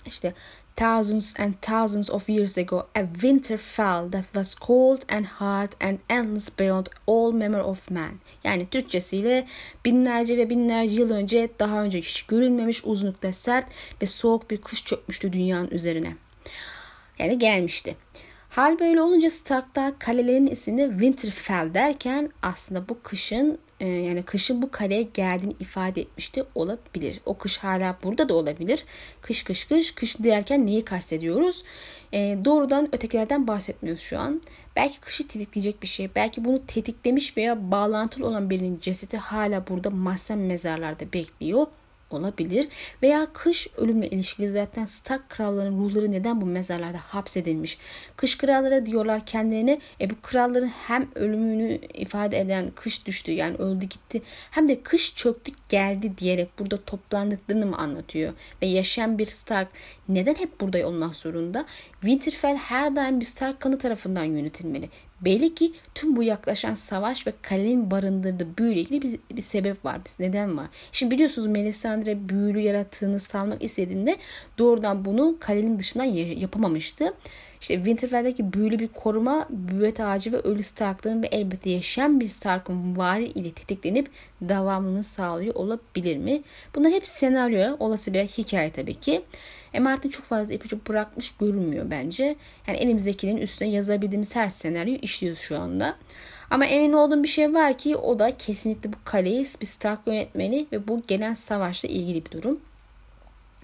İşte 0.07 0.35
Thousands 0.76 1.34
and 1.38 1.54
thousands 1.62 2.10
of 2.10 2.28
years 2.28 2.58
ago, 2.58 2.87
a 2.96 3.06
winter 3.22 3.56
fell 3.56 4.10
that 4.10 4.24
was 4.34 4.54
cold 4.54 5.04
and 5.08 5.26
hard 5.26 5.76
and 5.80 5.98
endless 6.08 6.58
beyond 6.58 6.88
all 7.06 7.32
memory 7.32 7.62
of 7.62 7.90
man. 7.90 8.12
Yani 8.44 8.66
Türkçesiyle 8.66 9.46
binlerce 9.84 10.37
ve 10.37 10.50
binlerce 10.50 10.94
yıl 10.94 11.10
önce 11.10 11.48
daha 11.58 11.82
önce 11.82 11.98
hiç 11.98 12.22
görülmemiş 12.22 12.84
uzunlukta 12.84 13.32
sert 13.32 13.66
ve 14.02 14.06
soğuk 14.06 14.50
bir 14.50 14.60
kış 14.60 14.84
çökmüştü 14.84 15.32
dünyanın 15.32 15.70
üzerine. 15.70 16.16
Yani 17.18 17.38
gelmişti. 17.38 17.96
Hal 18.50 18.78
böyle 18.78 19.00
olunca 19.00 19.30
Stark'ta 19.30 19.92
kalelerin 19.98 20.46
ismini 20.46 20.90
Winterfell 20.90 21.74
derken 21.74 22.30
aslında 22.42 22.88
bu 22.88 23.02
kışın 23.02 23.58
e, 23.80 23.88
yani 23.88 24.22
kışın 24.22 24.62
bu 24.62 24.70
kaleye 24.70 25.02
geldiğini 25.02 25.56
ifade 25.60 26.00
etmişti 26.00 26.44
olabilir. 26.54 27.20
O 27.26 27.38
kış 27.38 27.58
hala 27.58 27.96
burada 28.02 28.28
da 28.28 28.34
olabilir. 28.34 28.84
Kış 29.20 29.42
kış 29.42 29.64
kış 29.64 29.94
kış 29.94 30.18
derken 30.18 30.66
neyi 30.66 30.84
kastediyoruz? 30.84 31.64
E, 32.12 32.38
doğrudan 32.44 32.88
ötekilerden 32.94 33.46
bahsetmiyoruz 33.46 34.02
şu 34.02 34.18
an. 34.18 34.42
Belki 34.76 35.00
kışı 35.00 35.28
tetikleyecek 35.28 35.82
bir 35.82 35.87
şey. 35.88 36.10
Belki 36.14 36.44
bunu 36.44 36.66
tetiklemiş 36.66 37.37
veya 37.37 37.70
bağlantılı 37.70 38.26
olan 38.26 38.50
birinin 38.50 38.80
cesedi 38.80 39.16
hala 39.16 39.68
burada 39.68 39.90
mahzen 39.90 40.38
mezarlarda 40.38 41.12
bekliyor 41.12 41.66
olabilir. 42.10 42.68
Veya 43.02 43.26
kış 43.32 43.68
ölümle 43.76 44.08
ilişkili 44.08 44.50
zaten 44.50 44.86
Stark 44.86 45.28
krallarının 45.28 45.84
ruhları 45.84 46.12
neden 46.12 46.40
bu 46.40 46.46
mezarlarda 46.46 46.98
hapsedilmiş? 46.98 47.78
Kış 48.16 48.38
kralları 48.38 48.86
diyorlar 48.86 49.26
kendilerine 49.26 49.80
e 50.00 50.10
bu 50.10 50.14
kralların 50.22 50.68
hem 50.68 51.08
ölümünü 51.14 51.78
ifade 51.94 52.40
eden 52.40 52.70
kış 52.74 53.06
düştü 53.06 53.32
yani 53.32 53.56
öldü 53.56 53.86
gitti 53.86 54.22
hem 54.50 54.68
de 54.68 54.82
kış 54.82 55.16
çöktü 55.16 55.52
geldi 55.68 56.12
diyerek 56.18 56.58
burada 56.58 56.84
toplandıklarını 56.84 57.66
mı 57.66 57.76
anlatıyor? 57.76 58.32
Ve 58.62 58.66
yaşayan 58.66 59.18
bir 59.18 59.26
Stark 59.26 59.68
neden 60.08 60.34
hep 60.34 60.60
burada 60.60 60.88
olmak 60.88 61.16
zorunda? 61.16 61.66
Winterfell 62.00 62.56
her 62.56 62.96
daim 62.96 63.20
bir 63.20 63.24
Stark 63.24 63.60
kanı 63.60 63.78
tarafından 63.78 64.24
yönetilmeli. 64.24 64.88
Belli 65.24 65.54
ki 65.54 65.72
tüm 65.94 66.16
bu 66.16 66.22
yaklaşan 66.22 66.74
savaş 66.74 67.26
ve 67.26 67.32
kalenin 67.42 67.90
barındırdığı 67.90 68.58
büyüyle 68.58 68.80
ilgili 68.80 69.02
bir, 69.02 69.37
bir 69.37 69.42
sebep 69.42 69.84
var. 69.84 70.00
Bir 70.04 70.24
neden 70.24 70.56
var. 70.56 70.66
Şimdi 70.92 71.14
biliyorsunuz 71.14 71.46
Melisandre 71.48 72.28
büyülü 72.28 72.60
yarattığını 72.60 73.20
salmak 73.20 73.62
istediğinde 73.64 74.16
doğrudan 74.58 75.04
bunu 75.04 75.37
kalenin 75.40 75.78
dışından 75.78 76.04
yapamamıştı. 76.04 77.14
İşte 77.64 77.74
Winterfell'deki 77.74 78.53
büyülü 78.53 78.79
bir 78.79 78.88
koruma, 78.88 79.46
büyet 79.50 80.00
ağacı 80.00 80.33
ve 80.33 80.37
ölü 80.38 80.62
Stark'ların 80.62 81.22
ve 81.22 81.27
elbette 81.27 81.70
yaşayan 81.70 82.20
bir 82.20 82.29
Stark'ın 82.29 82.96
vari 82.96 83.24
ile 83.24 83.53
tetiklenip 83.53 84.11
devamını 84.40 85.05
sağlıyor 85.05 85.55
olabilir 85.55 86.16
mi? 86.16 86.42
Bunlar 86.74 86.92
hep 86.92 87.07
senaryo, 87.07 87.77
olası 87.79 88.14
bir 88.14 88.27
hikaye 88.27 88.72
tabii 88.72 88.94
ki. 88.94 89.22
E 89.74 89.81
Martin 89.81 90.09
çok 90.09 90.27
fazla 90.27 90.55
ipucu 90.55 90.79
bırakmış 90.88 91.35
görünmüyor 91.40 91.90
bence. 91.90 92.37
Yani 92.66 92.79
elimizdekinin 92.79 93.37
üstüne 93.37 93.68
yazabildiğimiz 93.68 94.37
her 94.37 94.48
senaryo 94.48 94.94
işliyoruz 94.94 95.40
şu 95.40 95.59
anda. 95.59 95.96
Ama 96.50 96.64
emin 96.64 96.92
olduğum 96.92 97.22
bir 97.22 97.29
şey 97.29 97.55
var 97.55 97.79
ki 97.79 97.96
o 97.96 98.18
da 98.18 98.37
kesinlikle 98.37 98.92
bu 98.92 98.96
kaleyi 99.05 99.46
bir 99.61 99.66
Stark 99.66 100.07
yönetmeni 100.07 100.66
ve 100.72 100.88
bu 100.88 101.03
gelen 101.09 101.35
savaşla 101.35 101.88
ilgili 101.88 102.24
bir 102.27 102.31
durum. 102.31 102.61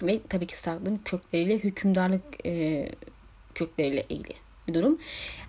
Ve 0.03 0.21
tabii 0.29 0.47
ki 0.47 0.57
Stark'ların 0.57 1.01
kökleriyle 1.05 1.59
hükümdarlık 1.59 2.47
e, 2.47 2.89
kökleriyle 3.55 4.05
ilgili 4.09 4.35
bir 4.69 4.75
durum. 4.75 4.99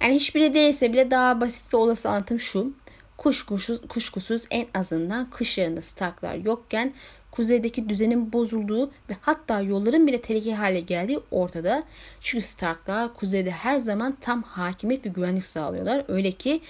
Yani 0.02 0.16
hiçbiri 0.16 0.54
değilse 0.54 0.94
bile 0.94 1.12
daha 1.12 1.42
basit 1.42 1.74
ve 1.74 1.78
olası 1.78 2.10
anlatım 2.10 2.40
şu. 2.40 2.74
Kuşkusuz, 3.18 3.82
kuşkusuz 3.88 4.46
en 4.52 4.68
azından 4.74 5.30
kış 5.30 5.58
yarında 5.58 5.82
Starklar 5.82 6.36
yokken 6.36 6.94
kuzeydeki 7.32 7.90
düzenin 7.90 8.34
bozulduğu 8.34 8.92
ve 9.10 9.16
hatta 9.22 9.62
yolların 9.62 10.08
bile 10.08 10.22
tehlikeli 10.22 10.56
hale 10.56 10.80
geldiği 10.80 11.20
ortada. 11.32 11.84
Çünkü 12.22 12.46
Starklar 12.46 13.14
kuzeyde 13.14 13.52
her 13.52 13.76
zaman 13.76 14.18
tam 14.22 14.44
hakimiyet 14.44 15.06
ve 15.06 15.10
güvenlik 15.10 15.46
sağlıyorlar. 15.46 16.06
Öyle 16.08 16.32
ki 16.32 16.62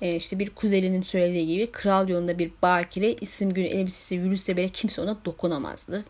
e, 0.00 0.16
işte 0.16 0.38
bir 0.38 0.50
kuzelinin 0.50 1.02
söylediği 1.02 1.46
gibi 1.46 1.72
kral 1.72 2.08
yolunda 2.08 2.38
bir 2.38 2.52
bakire 2.62 3.12
isim 3.12 3.50
günü 3.50 3.66
elbisesi 3.66 4.14
yürüse 4.14 4.56
bile 4.56 4.68
kimse 4.68 5.02
ona 5.02 5.24
dokunamazdı. 5.24 6.04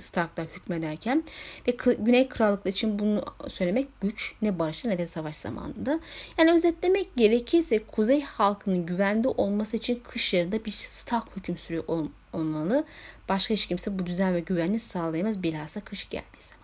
Starklar 0.00 0.46
hükmederken 0.46 1.24
ve 1.68 1.76
Güney 1.98 2.28
Krallıkları 2.28 2.72
için 2.72 2.98
bunu 2.98 3.24
söylemek 3.48 3.88
güç 4.00 4.34
ne 4.42 4.58
barışta 4.58 4.88
ne 4.88 4.98
de 4.98 5.06
savaş 5.06 5.36
zamanında. 5.36 6.00
Yani 6.38 6.52
özetlemek 6.52 7.16
gerekirse 7.16 7.84
Kuzey 7.84 8.22
halkının 8.22 8.86
güvende 8.86 9.28
olması 9.28 9.76
için 9.76 10.02
kış 10.04 10.34
yarında 10.34 10.64
bir 10.64 10.70
Stark 10.70 11.36
hüküm 11.36 11.58
sürüyor 11.58 11.84
olmalı. 12.32 12.84
Başka 13.28 13.54
hiç 13.54 13.66
kimse 13.66 13.98
bu 13.98 14.06
düzen 14.06 14.34
ve 14.34 14.40
güvenliği 14.40 14.80
sağlayamaz 14.80 15.42
bilhassa 15.42 15.80
kış 15.80 16.08
geldiği 16.08 16.42
zaman. 16.42 16.62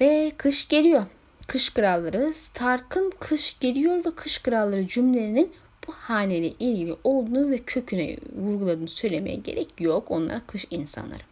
Ve 0.00 0.32
kış 0.36 0.68
geliyor. 0.68 1.06
Kış 1.48 1.70
Kralları 1.70 2.32
Stark'ın 2.32 3.12
kış 3.20 3.58
geliyor 3.60 4.04
ve 4.04 4.10
kış 4.14 4.38
kralları 4.42 4.86
cümlelerinin 4.86 5.52
bu 5.86 5.92
haneyle 5.92 6.48
ilgili 6.48 6.96
olduğunu 7.04 7.50
ve 7.50 7.58
köküne 7.58 8.16
vurguladığını 8.36 8.88
söylemeye 8.88 9.36
gerek 9.36 9.68
yok. 9.80 10.10
Onlar 10.10 10.46
kış 10.46 10.66
insanları. 10.70 11.22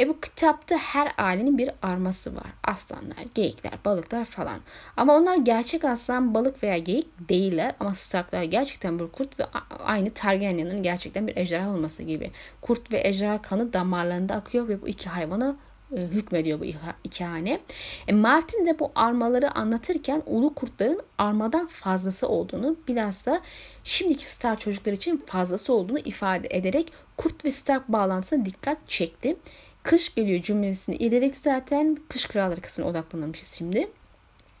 E 0.00 0.08
bu 0.08 0.20
kitapta 0.20 0.76
her 0.76 1.12
ailenin 1.18 1.58
bir 1.58 1.70
arması 1.82 2.36
var. 2.36 2.46
Aslanlar, 2.64 3.24
geyikler, 3.34 3.72
balıklar 3.84 4.24
falan. 4.24 4.60
Ama 4.96 5.16
onlar 5.16 5.36
gerçek 5.36 5.84
aslan, 5.84 6.34
balık 6.34 6.62
veya 6.62 6.78
geyik 6.78 7.28
değiller. 7.28 7.74
Ama 7.80 7.94
Starklar 7.94 8.42
gerçekten 8.42 8.98
bir 8.98 9.08
kurt 9.08 9.40
ve 9.40 9.44
aynı 9.84 10.10
Targaryen'in 10.10 10.82
gerçekten 10.82 11.26
bir 11.26 11.36
ejderha 11.36 11.70
olması 11.70 12.02
gibi. 12.02 12.30
Kurt 12.60 12.92
ve 12.92 13.00
ejderha 13.04 13.42
kanı 13.42 13.72
damarlarında 13.72 14.34
akıyor 14.34 14.68
ve 14.68 14.82
bu 14.82 14.88
iki 14.88 15.08
hayvana 15.08 15.56
hükmediyor 15.90 16.60
bu 16.60 16.64
iki 17.04 17.24
hane. 17.24 17.60
E 18.08 18.12
Martin 18.12 18.66
de 18.66 18.78
bu 18.78 18.92
armaları 18.94 19.50
anlatırken 19.54 20.22
ulu 20.26 20.54
kurtların 20.54 21.00
armadan 21.18 21.66
fazlası 21.66 22.28
olduğunu 22.28 22.76
bilhassa 22.88 23.40
şimdiki 23.84 24.30
Star 24.30 24.58
çocuklar 24.58 24.92
için 24.92 25.22
fazlası 25.26 25.72
olduğunu 25.72 25.98
ifade 25.98 26.48
ederek 26.50 26.92
kurt 27.16 27.44
ve 27.44 27.50
Stark 27.50 27.88
bağlantısına 27.88 28.44
dikkat 28.44 28.88
çekti. 28.88 29.36
Kış 29.82 30.14
geliyor 30.14 30.42
cümlesini 30.42 30.96
ilerek 30.96 31.36
zaten 31.36 31.98
kış 32.08 32.26
kralları 32.26 32.60
kısmına 32.60 32.88
odaklanmışız 32.88 33.52
şimdi. 33.52 33.88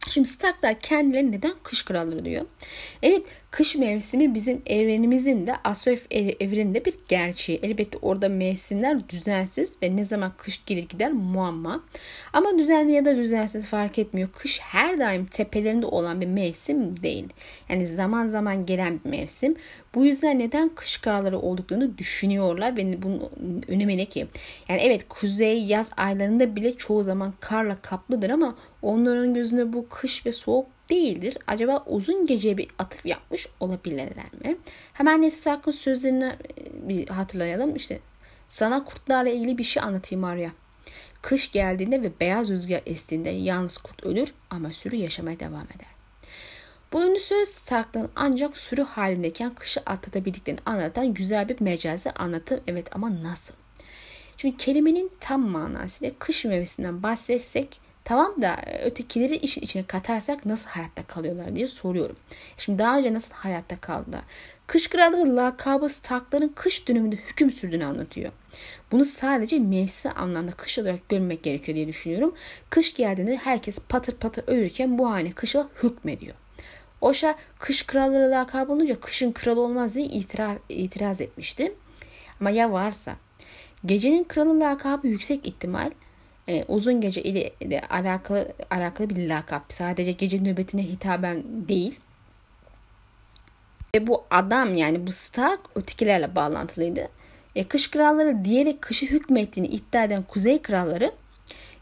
Şimdi 0.06 0.28
Starklar 0.28 0.80
kendileri 0.80 1.32
neden 1.32 1.52
kış 1.62 1.84
kralları 1.84 2.24
diyor. 2.24 2.46
Evet 3.02 3.26
kış 3.50 3.76
mevsimi 3.76 4.34
bizim 4.34 4.62
evrenimizin 4.66 5.46
de 5.46 5.56
Asof 5.64 6.06
evreninde 6.10 6.84
bir 6.84 6.94
gerçeği. 7.08 7.60
Elbette 7.62 7.98
orada 8.02 8.28
mevsimler 8.28 9.08
düzensiz 9.08 9.76
ve 9.82 9.96
ne 9.96 10.04
zaman 10.04 10.32
kış 10.36 10.64
gelir 10.66 10.88
gider 10.88 11.12
muamma. 11.12 11.84
Ama 12.32 12.58
düzenli 12.58 12.92
ya 12.92 13.04
da 13.04 13.16
düzensiz 13.16 13.66
fark 13.66 13.98
etmiyor. 13.98 14.28
Kış 14.32 14.60
her 14.60 14.98
daim 14.98 15.26
tepelerinde 15.26 15.86
olan 15.86 16.20
bir 16.20 16.26
mevsim 16.26 17.02
değil. 17.02 17.28
Yani 17.68 17.86
zaman 17.86 18.26
zaman 18.26 18.66
gelen 18.66 19.00
bir 19.04 19.10
mevsim. 19.10 19.56
Bu 19.94 20.04
yüzden 20.04 20.38
neden 20.38 20.68
kış 20.68 21.00
kralları 21.00 21.38
olduklarını 21.38 21.98
düşünüyorlar 21.98 22.76
ve 22.76 23.02
bunun 23.02 23.30
önemi 23.68 23.96
ne 23.96 24.04
ki? 24.04 24.26
Yani 24.68 24.80
evet 24.80 25.08
kuzey 25.08 25.64
yaz 25.64 25.90
aylarında 25.96 26.56
bile 26.56 26.76
çoğu 26.76 27.02
zaman 27.02 27.34
karla 27.40 27.76
kaplıdır 27.82 28.30
ama 28.30 28.56
onların 28.82 29.34
gözünde 29.34 29.72
bu 29.72 29.88
kış 29.88 30.26
ve 30.26 30.32
soğuk 30.32 30.66
değildir. 30.90 31.38
Acaba 31.46 31.84
uzun 31.86 32.26
geceye 32.26 32.58
bir 32.58 32.68
atıf 32.78 33.06
yapmış 33.06 33.46
olabilirler 33.60 34.26
mi? 34.44 34.56
Hemen 34.92 35.22
Nesli 35.22 35.42
Sark'ın 35.42 35.70
sözlerini 35.70 36.24
e, 36.24 36.88
bir 36.88 37.08
hatırlayalım. 37.08 37.76
İşte 37.76 38.00
Sana 38.48 38.84
kurtlarla 38.84 39.30
ilgili 39.30 39.58
bir 39.58 39.64
şey 39.64 39.82
anlatayım 39.82 40.24
Arya. 40.24 40.50
Kış 41.22 41.52
geldiğinde 41.52 42.02
ve 42.02 42.10
beyaz 42.20 42.50
rüzgar 42.50 42.82
estiğinde 42.86 43.28
yalnız 43.28 43.78
kurt 43.78 44.04
ölür 44.04 44.34
ama 44.50 44.72
sürü 44.72 44.96
yaşamaya 44.96 45.40
devam 45.40 45.64
eder. 45.64 45.88
Bu 46.92 47.04
ünlü 47.04 47.20
söz 47.20 47.48
Stark'ların 47.48 48.10
ancak 48.16 48.56
sürü 48.56 48.82
halindeyken 48.82 49.54
kışı 49.54 49.80
atlatabildiklerini 49.86 50.60
anlatan 50.66 51.14
güzel 51.14 51.48
bir 51.48 51.60
mecazi 51.60 52.10
anlatım. 52.10 52.60
Evet 52.66 52.96
ama 52.96 53.22
nasıl? 53.22 53.54
Şimdi 54.36 54.56
kelimenin 54.56 55.12
tam 55.20 55.40
manasıyla 55.48 56.14
kış 56.18 56.44
meyvesinden 56.44 57.02
bahsetsek 57.02 57.80
tamam 58.08 58.42
da 58.42 58.56
ötekileri 58.84 59.36
işin 59.36 59.60
içine 59.60 59.82
katarsak 59.82 60.46
nasıl 60.46 60.68
hayatta 60.68 61.02
kalıyorlar 61.02 61.56
diye 61.56 61.66
soruyorum. 61.66 62.16
Şimdi 62.58 62.78
daha 62.78 62.98
önce 62.98 63.14
nasıl 63.14 63.34
hayatta 63.34 63.76
kaldılar? 63.80 64.20
Kış 64.66 64.88
kralları 64.90 65.36
lakabı 65.36 65.88
Stark'ların 65.88 66.52
kış 66.54 66.88
döneminde 66.88 67.16
hüküm 67.16 67.50
sürdüğünü 67.50 67.84
anlatıyor. 67.84 68.32
Bunu 68.92 69.04
sadece 69.04 69.58
mevsim 69.58 70.10
anlamda 70.16 70.52
kış 70.52 70.78
olarak 70.78 71.08
görmek 71.08 71.42
gerekiyor 71.42 71.76
diye 71.76 71.88
düşünüyorum. 71.88 72.34
Kış 72.70 72.94
geldiğinde 72.94 73.36
herkes 73.36 73.78
patır 73.88 74.12
patır 74.12 74.44
ölürken 74.46 74.98
bu 74.98 75.10
hane 75.10 75.32
kışa 75.32 75.68
hükmediyor. 75.82 76.34
Oşa 77.00 77.34
kış 77.58 77.86
kralları 77.86 78.30
lakabı 78.30 78.72
olunca 78.72 79.00
kışın 79.00 79.32
kralı 79.32 79.60
olmaz 79.60 79.94
diye 79.94 80.06
itiraz, 80.06 80.56
itiraz 80.68 81.20
etmişti. 81.20 81.74
Ama 82.40 82.50
ya 82.50 82.72
varsa 82.72 83.16
gecenin 83.84 84.24
kralı 84.24 84.60
lakabı 84.60 85.08
yüksek 85.08 85.46
ihtimal 85.46 85.90
e, 86.48 86.64
uzun 86.68 87.00
gece 87.00 87.22
ile 87.22 87.52
de 87.70 87.80
alakalı 87.80 88.52
alakalı 88.70 89.10
bir 89.10 89.28
lakap. 89.28 89.72
Sadece 89.72 90.12
gece 90.12 90.42
nöbetine 90.42 90.82
hitaben 90.82 91.42
değil. 91.68 92.00
Ve 93.94 94.06
bu 94.06 94.24
adam 94.30 94.76
yani 94.76 95.06
bu 95.06 95.12
Stark 95.12 95.60
ötekilerle 95.74 96.34
bağlantılıydı. 96.34 97.08
E, 97.56 97.64
kış 97.64 97.90
kralları 97.90 98.44
diyerek 98.44 98.82
kışı 98.82 99.06
hükmettiğini 99.06 99.68
iddia 99.68 100.04
eden 100.04 100.22
kuzey 100.22 100.62
kralları 100.62 101.12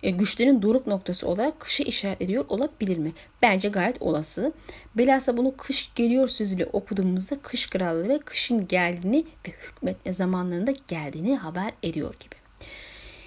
e, 0.02 0.10
güçlerin 0.10 0.62
doruk 0.62 0.86
noktası 0.86 1.28
olarak 1.28 1.60
kışı 1.60 1.82
işaret 1.82 2.22
ediyor 2.22 2.44
olabilir 2.48 2.96
mi? 2.96 3.12
Bence 3.42 3.68
gayet 3.68 4.02
olası. 4.02 4.52
Bilhassa 4.94 5.36
bunu 5.36 5.56
kış 5.56 5.90
geliyor 5.94 6.28
sözüyle 6.28 6.66
okuduğumuzda 6.66 7.38
kış 7.42 7.70
kralları 7.70 8.20
kışın 8.24 8.68
geldiğini 8.68 9.24
ve 9.48 9.50
hükmetme 9.50 10.12
zamanlarında 10.12 10.72
geldiğini 10.88 11.36
haber 11.36 11.72
ediyor 11.82 12.14
gibi. 12.20 12.35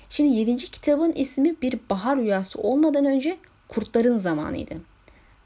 Şimdi 0.10 0.36
7. 0.36 0.58
kitabın 0.58 1.12
ismi 1.12 1.62
bir 1.62 1.80
bahar 1.90 2.18
rüyası 2.20 2.60
olmadan 2.62 3.06
önce 3.06 3.38
kurtların 3.68 4.18
zamanıydı. 4.18 4.76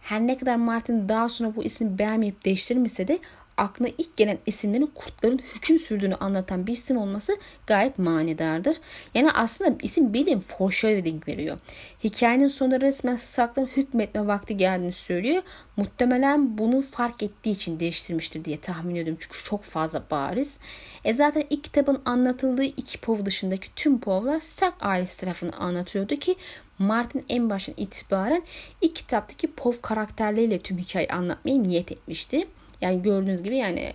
Her 0.02 0.28
ne 0.28 0.38
kadar 0.38 0.56
Martin 0.56 1.10
daha 1.10 1.30
sonra 1.30 1.56
bu 1.56 1.64
ismi 1.64 1.98
beğenmeyip 2.00 2.46
değiştirmişse 2.46 3.08
de 3.08 3.20
aklına 3.58 3.90
ilk 3.98 4.18
gelen 4.18 4.38
isimlerin 4.46 4.92
kurtların 4.96 5.40
hüküm 5.56 5.80
sürdüğünü 5.80 6.16
anlatan 6.16 6.68
bir 6.68 6.74
isim 6.74 6.98
olması 6.98 7.38
gayet 7.68 8.00
manidardır. 8.00 8.76
Yani 9.14 9.32
aslında 9.32 9.76
isim 9.82 10.14
bildiğin 10.14 10.40
foreshadowing 10.40 11.28
veriyor. 11.28 11.58
Hikayenin 12.04 12.48
sonunda 12.48 12.82
resmen 12.82 13.16
Stark'ların 13.16 13.68
hükmetme 13.68 14.28
vakti 14.28 14.58
geldiğini 14.58 14.92
söylüyor. 14.92 15.44
Muhtemelen 15.78 16.58
bunu 16.58 16.82
fark 16.82 17.24
ettiği 17.24 17.52
için 17.52 17.80
değiştirmiştir 17.80 18.46
diye 18.46 18.60
tahmin 18.60 18.96
ediyorum. 18.96 19.18
Çünkü 19.22 19.44
çok 19.44 19.64
fazla 19.64 20.04
bariz. 20.12 20.60
E 21.04 21.14
zaten 21.14 21.44
ilk 21.50 21.64
kitabın 21.64 22.02
anlatıldığı 22.06 22.64
iki 22.64 23.02
pov 23.02 23.26
dışındaki 23.26 23.76
tüm 23.76 24.00
povlar 24.00 24.40
Stark 24.40 24.74
ailesi 24.82 25.20
tarafını 25.20 25.52
anlatıyordu 25.52 26.16
ki 26.16 26.36
Martin 26.80 27.26
en 27.30 27.50
baştan 27.50 27.76
itibaren 27.78 28.44
ilk 28.82 28.96
kitaptaki 28.96 29.52
pov 29.52 29.74
karakterleriyle 29.82 30.60
tüm 30.60 30.78
hikayeyi 30.78 31.12
anlatmaya 31.12 31.58
niyet 31.58 31.92
etmişti. 31.92 32.48
Yani 32.84 33.02
gördüğünüz 33.02 33.44
gibi 33.44 33.58
yani 33.58 33.94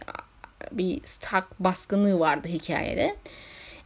bir 0.73 1.01
Stark 1.05 1.61
baskınlığı 1.61 2.21
vardı 2.21 2.49
hikayede. 2.49 3.17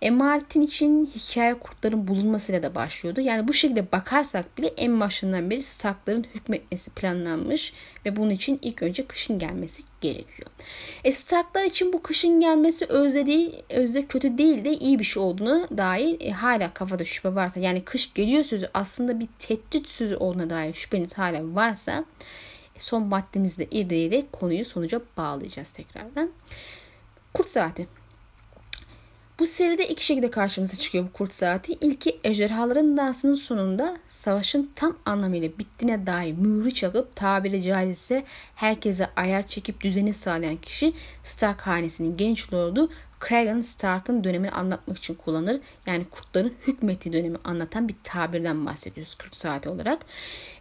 E 0.02 0.10
Martin 0.10 0.60
için 0.60 1.10
hikaye 1.16 1.54
kurtların 1.54 2.08
bulunmasıyla 2.08 2.62
da 2.62 2.74
başlıyordu. 2.74 3.20
Yani 3.20 3.48
bu 3.48 3.52
şekilde 3.52 3.92
bakarsak 3.92 4.58
bile 4.58 4.66
en 4.66 5.00
başından 5.00 5.50
beri 5.50 5.62
Stark'ların 5.62 6.26
hükmetmesi 6.34 6.90
planlanmış 6.90 7.72
ve 8.06 8.16
bunun 8.16 8.30
için 8.30 8.58
ilk 8.62 8.82
önce 8.82 9.06
kışın 9.06 9.38
gelmesi 9.38 9.82
gerekiyor. 10.00 10.50
E 11.04 11.12
Stark'lar 11.12 11.64
için 11.64 11.92
bu 11.92 12.02
kışın 12.02 12.40
gelmesi 12.40 12.86
özde 12.86 13.26
değil, 13.26 13.52
özde 13.70 14.06
kötü 14.06 14.38
değil 14.38 14.64
de 14.64 14.72
iyi 14.72 14.98
bir 14.98 15.04
şey 15.04 15.22
olduğunu 15.22 15.68
dair 15.76 16.20
e, 16.20 16.30
hala 16.30 16.74
kafada 16.74 17.04
şüphe 17.04 17.34
varsa 17.34 17.60
yani 17.60 17.84
kış 17.84 18.14
geliyor 18.14 18.44
sözü 18.44 18.70
aslında 18.74 19.20
bir 19.20 19.28
tehdit 19.38 19.88
sözü 19.88 20.16
olduğuna 20.16 20.50
dair 20.50 20.74
şüpheniz 20.74 21.18
hala 21.18 21.54
varsa 21.54 22.04
son 22.78 23.02
maddemizde 23.02 23.64
irdeleyerek 23.64 24.32
konuyu 24.32 24.64
sonuca 24.64 25.00
bağlayacağız 25.16 25.70
tekrardan. 25.70 26.30
Kurt 27.34 27.48
saati. 27.48 27.86
Bu 29.38 29.46
seride 29.46 29.88
iki 29.88 30.04
şekilde 30.04 30.30
karşımıza 30.30 30.76
çıkıyor 30.76 31.04
bu 31.04 31.12
kurt 31.12 31.34
saati. 31.34 31.72
İlki 31.72 32.20
ejderhaların 32.24 32.96
dansının 32.96 33.34
sonunda 33.34 33.96
savaşın 34.08 34.70
tam 34.76 34.98
anlamıyla 35.04 35.48
bittiğine 35.58 36.06
dair 36.06 36.32
mührü 36.32 36.74
çakıp 36.74 37.16
tabiri 37.16 37.62
caizse 37.62 38.24
herkese 38.54 39.10
ayar 39.16 39.46
çekip 39.46 39.80
düzeni 39.80 40.12
sağlayan 40.12 40.56
kişi 40.56 40.92
Stark 41.24 41.60
hanesinin 41.60 42.16
genç 42.16 42.52
lordu 42.52 42.90
Cregan 43.28 43.60
Stark'ın 43.60 44.24
dönemini 44.24 44.50
anlatmak 44.50 44.98
için 44.98 45.14
kullanır. 45.14 45.60
Yani 45.86 46.04
kurtların 46.04 46.54
hükmeti 46.66 47.12
dönemi 47.12 47.36
anlatan 47.44 47.88
bir 47.88 47.94
tabirden 48.04 48.66
bahsediyoruz 48.66 49.14
40 49.14 49.36
saati 49.36 49.68
olarak. 49.68 49.98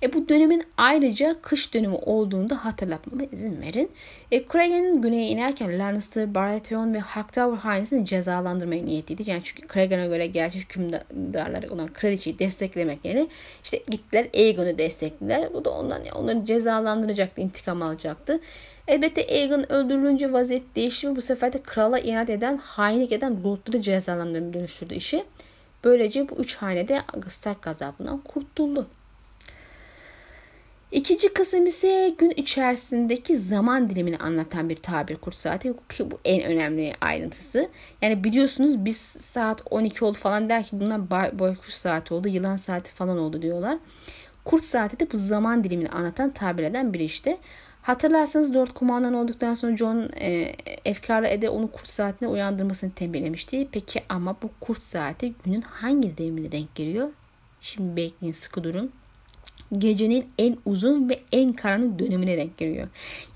E, 0.03 0.13
bu 0.13 0.29
dönemin 0.29 0.63
ayrıca 0.77 1.35
kış 1.41 1.73
dönemi 1.73 1.95
olduğunu 1.95 2.49
da 2.49 2.65
hatırlatmama 2.65 3.23
izin 3.31 3.61
verin. 3.61 3.91
E, 4.31 4.43
Cregan'ın 4.47 5.01
güneye 5.01 5.27
inerken 5.27 5.79
Lannister, 5.79 6.35
Baratheon 6.35 6.93
ve 6.93 6.99
Hightower 6.99 7.57
hanesini 7.57 8.05
cezalandırmaya 8.05 8.85
niyetliydi. 8.85 9.29
Yani 9.29 9.41
çünkü 9.43 9.67
Cregan'a 9.73 10.05
göre 10.05 10.27
gerçek 10.27 10.61
hükümdarları 10.61 11.73
olan 11.73 11.87
kraliçeyi 11.93 12.39
desteklemek 12.39 13.05
yerine 13.05 13.27
işte 13.63 13.83
gittiler 13.89 14.27
Aegon'u 14.33 14.77
desteklediler. 14.77 15.53
Bu 15.53 15.65
da 15.65 15.69
ondan 15.69 16.01
onları 16.15 16.45
cezalandıracaktı, 16.45 17.41
intikam 17.41 17.81
alacaktı. 17.81 18.39
Elbette 18.87 19.27
Aegon 19.29 19.71
öldürülünce 19.71 20.33
vaziyet 20.33 20.75
değişti 20.75 21.09
ve 21.09 21.15
bu 21.15 21.21
sefer 21.21 21.53
de 21.53 21.63
krala 21.63 21.99
inat 21.99 22.29
eden, 22.29 22.57
hainlik 22.57 23.11
eden 23.11 23.43
lordları 23.43 23.81
cezalandırmaya 23.81 24.53
dönüştürdü 24.53 24.93
işi. 24.93 25.23
Böylece 25.83 26.29
bu 26.29 26.35
üç 26.35 26.55
hanede 26.55 27.01
Stark 27.27 27.61
gazabından 27.61 28.17
kurtuldu. 28.17 28.87
İkinci 30.91 31.33
kısım 31.33 31.65
ise 31.65 32.15
gün 32.17 32.29
içerisindeki 32.29 33.37
zaman 33.37 33.89
dilimini 33.89 34.17
anlatan 34.17 34.69
bir 34.69 34.75
tabir 34.75 35.15
kurt 35.15 35.35
saati. 35.35 35.73
Bu 35.99 36.19
en 36.25 36.43
önemli 36.43 36.93
ayrıntısı. 37.01 37.69
Yani 38.01 38.23
biliyorsunuz 38.23 38.85
biz 38.85 38.97
saat 38.97 39.61
12 39.69 40.05
oldu 40.05 40.17
falan 40.17 40.49
der 40.49 40.63
ki 40.63 40.69
bunlar 40.71 41.39
boykuş 41.39 41.73
saati 41.73 42.13
oldu, 42.13 42.27
yılan 42.27 42.55
saati 42.55 42.91
falan 42.91 43.17
oldu 43.17 43.41
diyorlar. 43.41 43.77
Kurt 44.43 44.63
saati 44.63 44.99
de 44.99 45.11
bu 45.11 45.17
zaman 45.17 45.63
dilimini 45.63 45.89
anlatan 45.89 46.33
tabir 46.33 46.63
eden 46.63 46.93
biri 46.93 47.03
işte. 47.03 47.37
Hatırlarsanız 47.81 48.55
Lord 48.55 48.67
kumandan 48.67 49.13
olduktan 49.13 49.53
sonra 49.53 49.77
John 49.77 50.09
e, 50.19 50.55
efkarlı 50.85 51.27
Ede 51.27 51.49
onu 51.49 51.71
kurt 51.71 51.87
saatine 51.87 52.29
uyandırmasını 52.29 52.91
tembihlemişti. 52.91 53.67
Peki 53.71 54.03
ama 54.09 54.35
bu 54.43 54.49
kurt 54.59 54.81
saati 54.81 55.33
günün 55.43 55.61
hangi 55.61 56.17
devrimine 56.17 56.51
denk 56.51 56.75
geliyor? 56.75 57.09
Şimdi 57.61 57.95
bekleyin 57.95 58.33
sıkı 58.33 58.63
durun 58.63 58.91
gecenin 59.77 60.29
en 60.37 60.57
uzun 60.65 61.09
ve 61.09 61.19
en 61.31 61.53
karanlık 61.53 61.99
dönemine 61.99 62.37
denk 62.37 62.57
geliyor. 62.57 62.87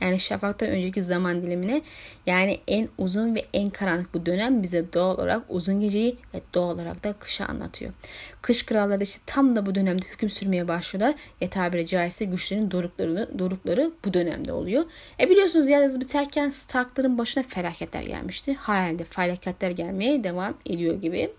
Yani 0.01 0.19
şafaktan 0.19 0.69
önceki 0.69 1.03
zaman 1.03 1.43
dilimine 1.43 1.81
yani 2.25 2.59
en 2.67 2.89
uzun 2.97 3.35
ve 3.35 3.45
en 3.53 3.69
karanlık 3.69 4.13
bu 4.13 4.25
dönem 4.25 4.63
bize 4.63 4.93
doğal 4.93 5.15
olarak 5.15 5.41
uzun 5.49 5.81
geceyi 5.81 6.17
ve 6.33 6.39
doğal 6.53 6.75
olarak 6.75 7.03
da 7.03 7.13
kışı 7.13 7.45
anlatıyor. 7.45 7.93
Kış 8.41 8.65
kralları 8.65 9.03
işte 9.03 9.21
tam 9.25 9.55
da 9.55 9.65
bu 9.65 9.75
dönemde 9.75 10.05
hüküm 10.05 10.29
sürmeye 10.29 10.67
başlıyorlar 10.67 11.15
ve 11.41 11.49
tabiri 11.49 11.87
caizse 11.87 12.25
güçlerin 12.25 12.71
doruklarını, 12.71 13.39
dorukları 13.39 13.91
bu 14.05 14.13
dönemde 14.13 14.53
oluyor. 14.53 14.83
E 15.19 15.29
biliyorsunuz 15.29 15.67
yazı 15.67 16.01
biterken 16.01 16.49
Stark'ların 16.49 17.17
başına 17.17 17.43
felaketler 17.43 18.01
gelmişti. 18.01 18.53
Hayalde 18.53 19.03
felaketler 19.03 19.71
gelmeye 19.71 20.23
devam 20.23 20.53
ediyor 20.65 21.01
gibi. 21.01 21.29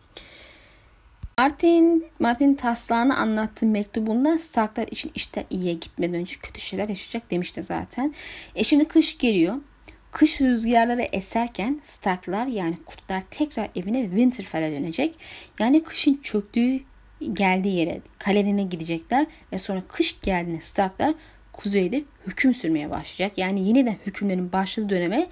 Martin, 1.40 2.06
Martin 2.18 2.54
taslağını 2.54 3.16
anlattığı 3.16 3.66
mektubunda 3.66 4.38
Starklar 4.38 4.88
için 4.88 5.10
işte 5.14 5.44
iyiye 5.50 5.74
gitmeden 5.74 6.14
önce 6.14 6.36
kötü 6.42 6.60
şeyler 6.60 6.88
yaşayacak 6.88 7.30
demişti 7.30 7.62
zaten. 7.62 8.14
E 8.54 8.64
şimdi 8.64 8.84
kış 8.84 9.18
geliyor. 9.18 9.54
Kış 10.10 10.40
rüzgarları 10.40 11.02
eserken 11.02 11.80
Starklar 11.84 12.46
yani 12.46 12.76
kurtlar 12.86 13.22
tekrar 13.30 13.68
evine 13.76 14.02
Winterfell'e 14.02 14.72
dönecek. 14.72 15.18
Yani 15.58 15.82
kışın 15.82 16.20
çöktüğü 16.22 16.80
geldiği 17.32 17.76
yere 17.76 18.00
kalelerine 18.18 18.62
gidecekler 18.62 19.26
ve 19.52 19.58
sonra 19.58 19.82
kış 19.88 20.20
geldiğinde 20.20 20.60
Starklar 20.60 21.14
kuzeyde 21.52 22.04
hüküm 22.26 22.54
sürmeye 22.54 22.90
başlayacak. 22.90 23.38
Yani 23.38 23.68
yeniden 23.68 23.96
hükümlerin 24.06 24.52
başladığı 24.52 24.90
döneme 24.90 25.26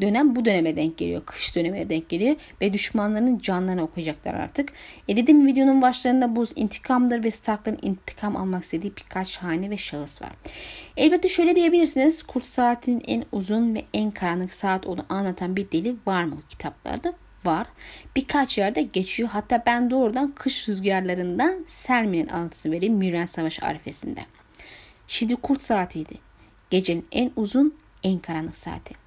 dönem 0.00 0.36
bu 0.36 0.44
döneme 0.44 0.76
denk 0.76 0.98
geliyor. 0.98 1.22
Kış 1.26 1.56
dönemine 1.56 1.88
denk 1.90 2.08
geliyor. 2.08 2.36
Ve 2.60 2.72
düşmanlarının 2.72 3.38
canlarını 3.38 3.82
okuyacaklar 3.82 4.34
artık. 4.34 4.72
E 5.08 5.16
dedim 5.16 5.46
videonun 5.46 5.82
başlarında 5.82 6.36
bu 6.36 6.44
intikamdır 6.56 7.24
ve 7.24 7.30
Stark'ların 7.30 7.78
intikam 7.82 8.36
almak 8.36 8.64
istediği 8.64 8.92
birkaç 8.96 9.36
hane 9.36 9.70
ve 9.70 9.76
şahıs 9.76 10.22
var. 10.22 10.32
Elbette 10.96 11.28
şöyle 11.28 11.56
diyebilirsiniz. 11.56 12.22
Kurt 12.22 12.44
saatinin 12.44 13.02
en 13.06 13.24
uzun 13.32 13.74
ve 13.74 13.84
en 13.94 14.10
karanlık 14.10 14.52
saat 14.52 14.86
onu 14.86 15.06
anlatan 15.08 15.56
bir 15.56 15.70
deli 15.72 15.96
var 16.06 16.24
mı 16.24 16.36
kitaplarda? 16.48 17.14
var. 17.46 17.66
Birkaç 18.16 18.58
yerde 18.58 18.82
geçiyor. 18.82 19.28
Hatta 19.28 19.62
ben 19.66 19.90
doğrudan 19.90 20.32
kış 20.32 20.68
rüzgarlarından 20.68 21.64
Selmi'nin 21.68 22.28
anlatısı 22.28 22.70
vereyim 22.70 22.94
Müren 22.94 23.26
Savaşı 23.26 23.66
arifesinde. 23.66 24.20
Şimdi 25.08 25.36
kurt 25.36 25.62
saatiydi. 25.62 26.14
Gecenin 26.70 27.06
en 27.12 27.30
uzun, 27.36 27.74
en 28.02 28.18
karanlık 28.18 28.56
saati. 28.56 29.05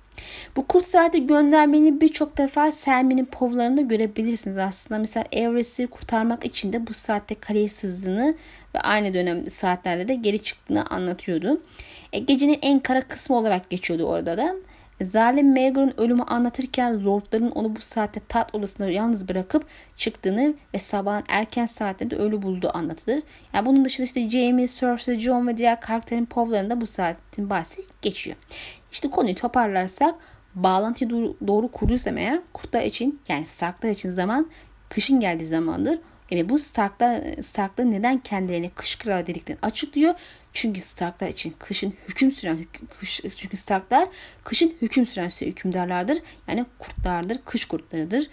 Bu 0.56 0.68
kurt 0.68 0.86
saati 0.86 1.28
göndermeni 1.28 2.02
birçok 2.02 2.38
defa 2.38 2.72
Selmi'nin 2.72 3.26
povlarında 3.26 3.82
görebilirsiniz. 3.82 4.58
Aslında 4.58 5.00
mesela 5.00 5.26
Everest'i 5.32 5.88
kurtarmak 5.88 6.46
için 6.46 6.74
de 6.74 6.88
bu 6.88 6.94
saatte 6.94 7.36
kaleye 7.36 7.70
sızdığını 7.70 8.36
ve 8.76 8.80
aynı 8.80 9.14
dönem 9.14 9.50
saatlerde 9.50 10.08
de 10.08 10.16
geri 10.16 10.44
çıktığını 10.44 10.86
anlatıyordu. 10.86 11.62
E, 12.14 12.20
gecenin 12.20 12.58
en 12.62 12.80
kara 12.80 13.02
kısmı 13.02 13.38
olarak 13.38 13.70
geçiyordu 13.70 14.04
orada 14.04 14.38
da. 14.38 14.56
Zalim 15.02 15.54
Meagher'ın 15.54 15.94
ölümü 15.98 16.24
anlatırken 16.24 17.06
lordların 17.06 17.52
onu 17.52 17.76
bu 17.76 17.82
saatte 17.82 18.22
tat 18.28 18.56
odasında 18.56 18.90
yalnız 18.90 19.30
bırakıp 19.30 19.66
çıktığını 19.98 20.54
ve 20.74 20.80
sabahın 20.80 21.24
erken 21.28 21.66
saatlerinde 21.66 22.16
ölü 22.16 22.42
bulduğu 22.42 22.78
anlatılır. 22.78 23.20
Yani 23.54 23.66
bunun 23.66 23.86
dışında 23.86 24.06
işte 24.06 24.30
Jamie, 24.30 24.68
Cersei, 24.68 25.20
Jon 25.20 25.48
ve 25.48 25.58
diğer 25.58 25.82
karakterin 25.82 26.26
povlarında 26.26 26.82
bu 26.82 26.88
saatin 26.88 27.50
bahsi 27.50 27.82
geçiyor. 28.02 28.38
İşte 28.92 29.10
konuyu 29.10 29.36
toparlarsak 29.36 30.16
bağlantıyı 30.56 31.10
doğru, 31.10 31.38
doğru 31.48 31.72
kuruyorsam 31.72 32.18
eğer 32.18 32.40
kurtlar 32.54 32.82
için 32.82 33.22
yani 33.28 33.46
Starklar 33.46 33.90
için 33.90 34.10
zaman 34.10 34.50
kışın 34.90 35.20
geldiği 35.20 35.46
zamandır. 35.46 36.00
Ve 36.32 36.50
bu 36.50 36.58
Starklar, 36.58 37.42
Starklar 37.42 37.92
neden 37.92 38.20
kendilerini 38.20 38.70
kış 38.70 38.96
kralı 38.96 39.28
dediklerini 39.28 39.60
açıklıyor. 39.62 40.14
Çünkü 40.62 40.82
Starklar 40.82 41.28
için 41.28 41.56
kışın 41.60 41.94
hüküm 42.10 42.32
süren 42.32 42.66
kış, 43.00 43.22
çünkü 43.38 43.58
Starklar 43.58 44.10
kışın 44.44 44.74
hüküm 44.82 45.06
süren 45.06 45.30
hükümdarlardır. 45.30 46.18
Yani 46.48 46.66
kurtlardır, 46.80 47.38
kış 47.46 47.66
kurtlarıdır. 47.66 48.28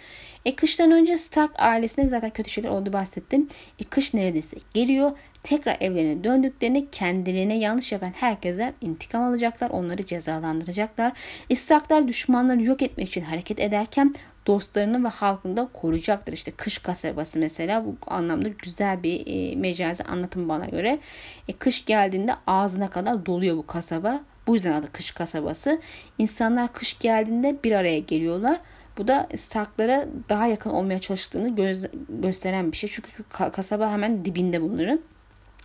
E 0.45 0.55
kıştan 0.55 0.91
önce 0.91 1.17
Stark 1.17 1.51
ailesine 1.57 2.09
zaten 2.09 2.29
kötü 2.29 2.49
şeyler 2.49 2.69
oldu 2.69 2.93
bahsettim. 2.93 3.49
E 3.79 3.83
kış 3.83 4.13
neredeyse 4.13 4.57
geliyor. 4.73 5.11
Tekrar 5.43 5.77
evlerine 5.79 6.23
döndüklerini 6.23 6.91
kendilerine 6.91 7.57
yanlış 7.57 7.91
yapan 7.91 8.13
herkese 8.15 8.73
intikam 8.81 9.23
alacaklar. 9.23 9.69
Onları 9.69 10.05
cezalandıracaklar. 10.05 11.13
E 11.49 11.55
Starklar 11.55 12.07
düşmanları 12.07 12.63
yok 12.63 12.81
etmek 12.81 13.07
için 13.07 13.21
hareket 13.21 13.59
ederken 13.59 14.15
dostlarını 14.47 15.03
ve 15.03 15.07
halkını 15.07 15.57
da 15.57 15.69
koruyacaktır. 15.73 16.33
İşte 16.33 16.51
kış 16.51 16.77
kasabası 16.77 17.39
mesela 17.39 17.85
bu 17.85 17.95
anlamda 18.07 18.49
güzel 18.49 19.03
bir 19.03 19.23
e, 19.27 19.55
mecazi 19.55 20.03
anlatım 20.03 20.49
bana 20.49 20.65
göre. 20.65 20.99
E, 21.47 21.53
kış 21.53 21.85
geldiğinde 21.85 22.33
ağzına 22.47 22.89
kadar 22.89 23.25
doluyor 23.25 23.57
bu 23.57 23.67
kasaba. 23.67 24.21
Bu 24.47 24.55
yüzden 24.55 24.73
adı 24.73 24.91
kış 24.91 25.11
kasabası. 25.11 25.81
İnsanlar 26.17 26.73
kış 26.73 26.99
geldiğinde 26.99 27.63
bir 27.63 27.71
araya 27.71 27.99
geliyorlar. 27.99 28.59
Bu 28.97 29.07
da 29.07 29.27
Stark'lara 29.35 30.07
daha 30.29 30.47
yakın 30.47 30.69
olmaya 30.69 30.99
çalıştığını 30.99 31.55
göz, 31.55 31.85
gösteren 32.09 32.71
bir 32.71 32.77
şey. 32.77 32.89
Çünkü 32.89 33.09
kasaba 33.51 33.91
hemen 33.91 34.25
dibinde 34.25 34.61
bunların. 34.61 34.99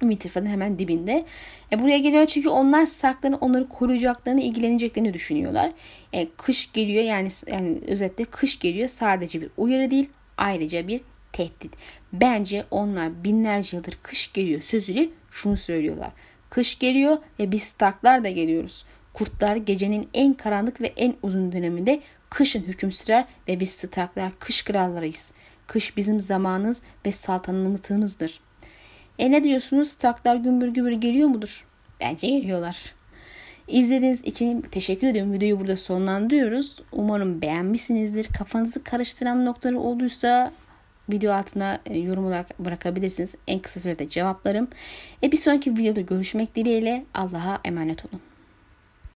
Winterfell'in 0.03 0.47
hemen 0.47 0.79
dibinde. 0.79 1.25
E, 1.73 1.79
buraya 1.83 1.99
geliyor 1.99 2.27
çünkü 2.27 2.49
onlar 2.49 2.87
Stark'ların 2.87 3.33
onları 3.33 3.69
koruyacaklarını, 3.69 4.41
ilgileneceklerini 4.41 5.15
düşünüyorlar. 5.15 5.73
E, 6.13 6.29
kış 6.37 6.73
geliyor 6.73 7.05
yani 7.05 7.29
yani 7.47 7.79
özetle 7.87 8.25
kış 8.25 8.59
geliyor 8.59 8.89
sadece 8.89 9.41
bir 9.41 9.51
uyarı 9.57 9.91
değil 9.91 10.09
ayrıca 10.37 10.89
bir 10.89 11.01
tehdit. 11.33 11.73
Bence 12.13 12.65
onlar 12.71 13.25
binlerce 13.25 13.77
yıldır 13.77 13.99
kış 14.03 14.33
geliyor 14.33 14.63
sözüyle 14.63 15.09
şunu 15.31 15.57
söylüyorlar. 15.57 16.11
Kış 16.51 16.79
geliyor 16.79 17.19
ve 17.39 17.53
biz 17.53 17.63
Stark'lar 17.63 18.25
da 18.25 18.31
geliyoruz. 18.31 18.85
Kurtlar 19.13 19.57
gecenin 19.57 20.09
en 20.15 20.35
karanlık 20.35 20.81
ve 20.81 20.93
en 20.97 21.15
uzun 21.23 21.53
döneminde 21.53 22.01
kışın 22.31 22.63
hüküm 22.63 22.93
sürer 22.93 23.25
ve 23.49 23.61
biz 23.61 23.71
Stark'lar 23.71 24.33
kış 24.39 24.63
krallarıyız. 24.63 25.33
Kış 25.67 25.97
bizim 25.97 26.21
zamanımız 26.21 26.83
ve 27.07 27.13
saltanatımızdır. 27.13 28.41
E 29.19 29.31
ne 29.31 29.45
diyorsunuz? 29.45 29.89
Starklar 29.89 30.37
gümbür 30.37 30.69
gümbür 30.69 30.93
geliyor 30.93 31.29
mudur? 31.29 31.67
Bence 32.01 32.27
geliyorlar. 32.27 32.95
İzlediğiniz 33.69 34.25
için 34.25 34.61
teşekkür 34.61 35.07
ediyorum. 35.07 35.33
Videoyu 35.33 35.61
burada 35.61 35.77
sonlandırıyoruz. 35.77 36.77
Umarım 36.93 37.43
beğenmişsinizdir. 37.43 38.29
Kafanızı 38.39 38.85
karıştıran 38.85 39.45
noktaları 39.45 39.81
olduysa 39.81 40.53
video 41.09 41.33
altına 41.33 41.81
e, 41.87 41.99
yorum 41.99 42.27
olarak 42.27 42.61
bırakabilirsiniz. 42.61 43.35
En 43.47 43.59
kısa 43.59 43.81
sürede 43.81 44.09
cevaplarım. 44.09 44.69
E 45.23 45.33
bir 45.33 45.37
sonraki 45.37 45.73
videoda 45.73 46.01
görüşmek 46.01 46.57
dileğiyle 46.57 47.05
Allah'a 47.15 47.61
emanet 47.65 48.05
olun. 48.05 48.32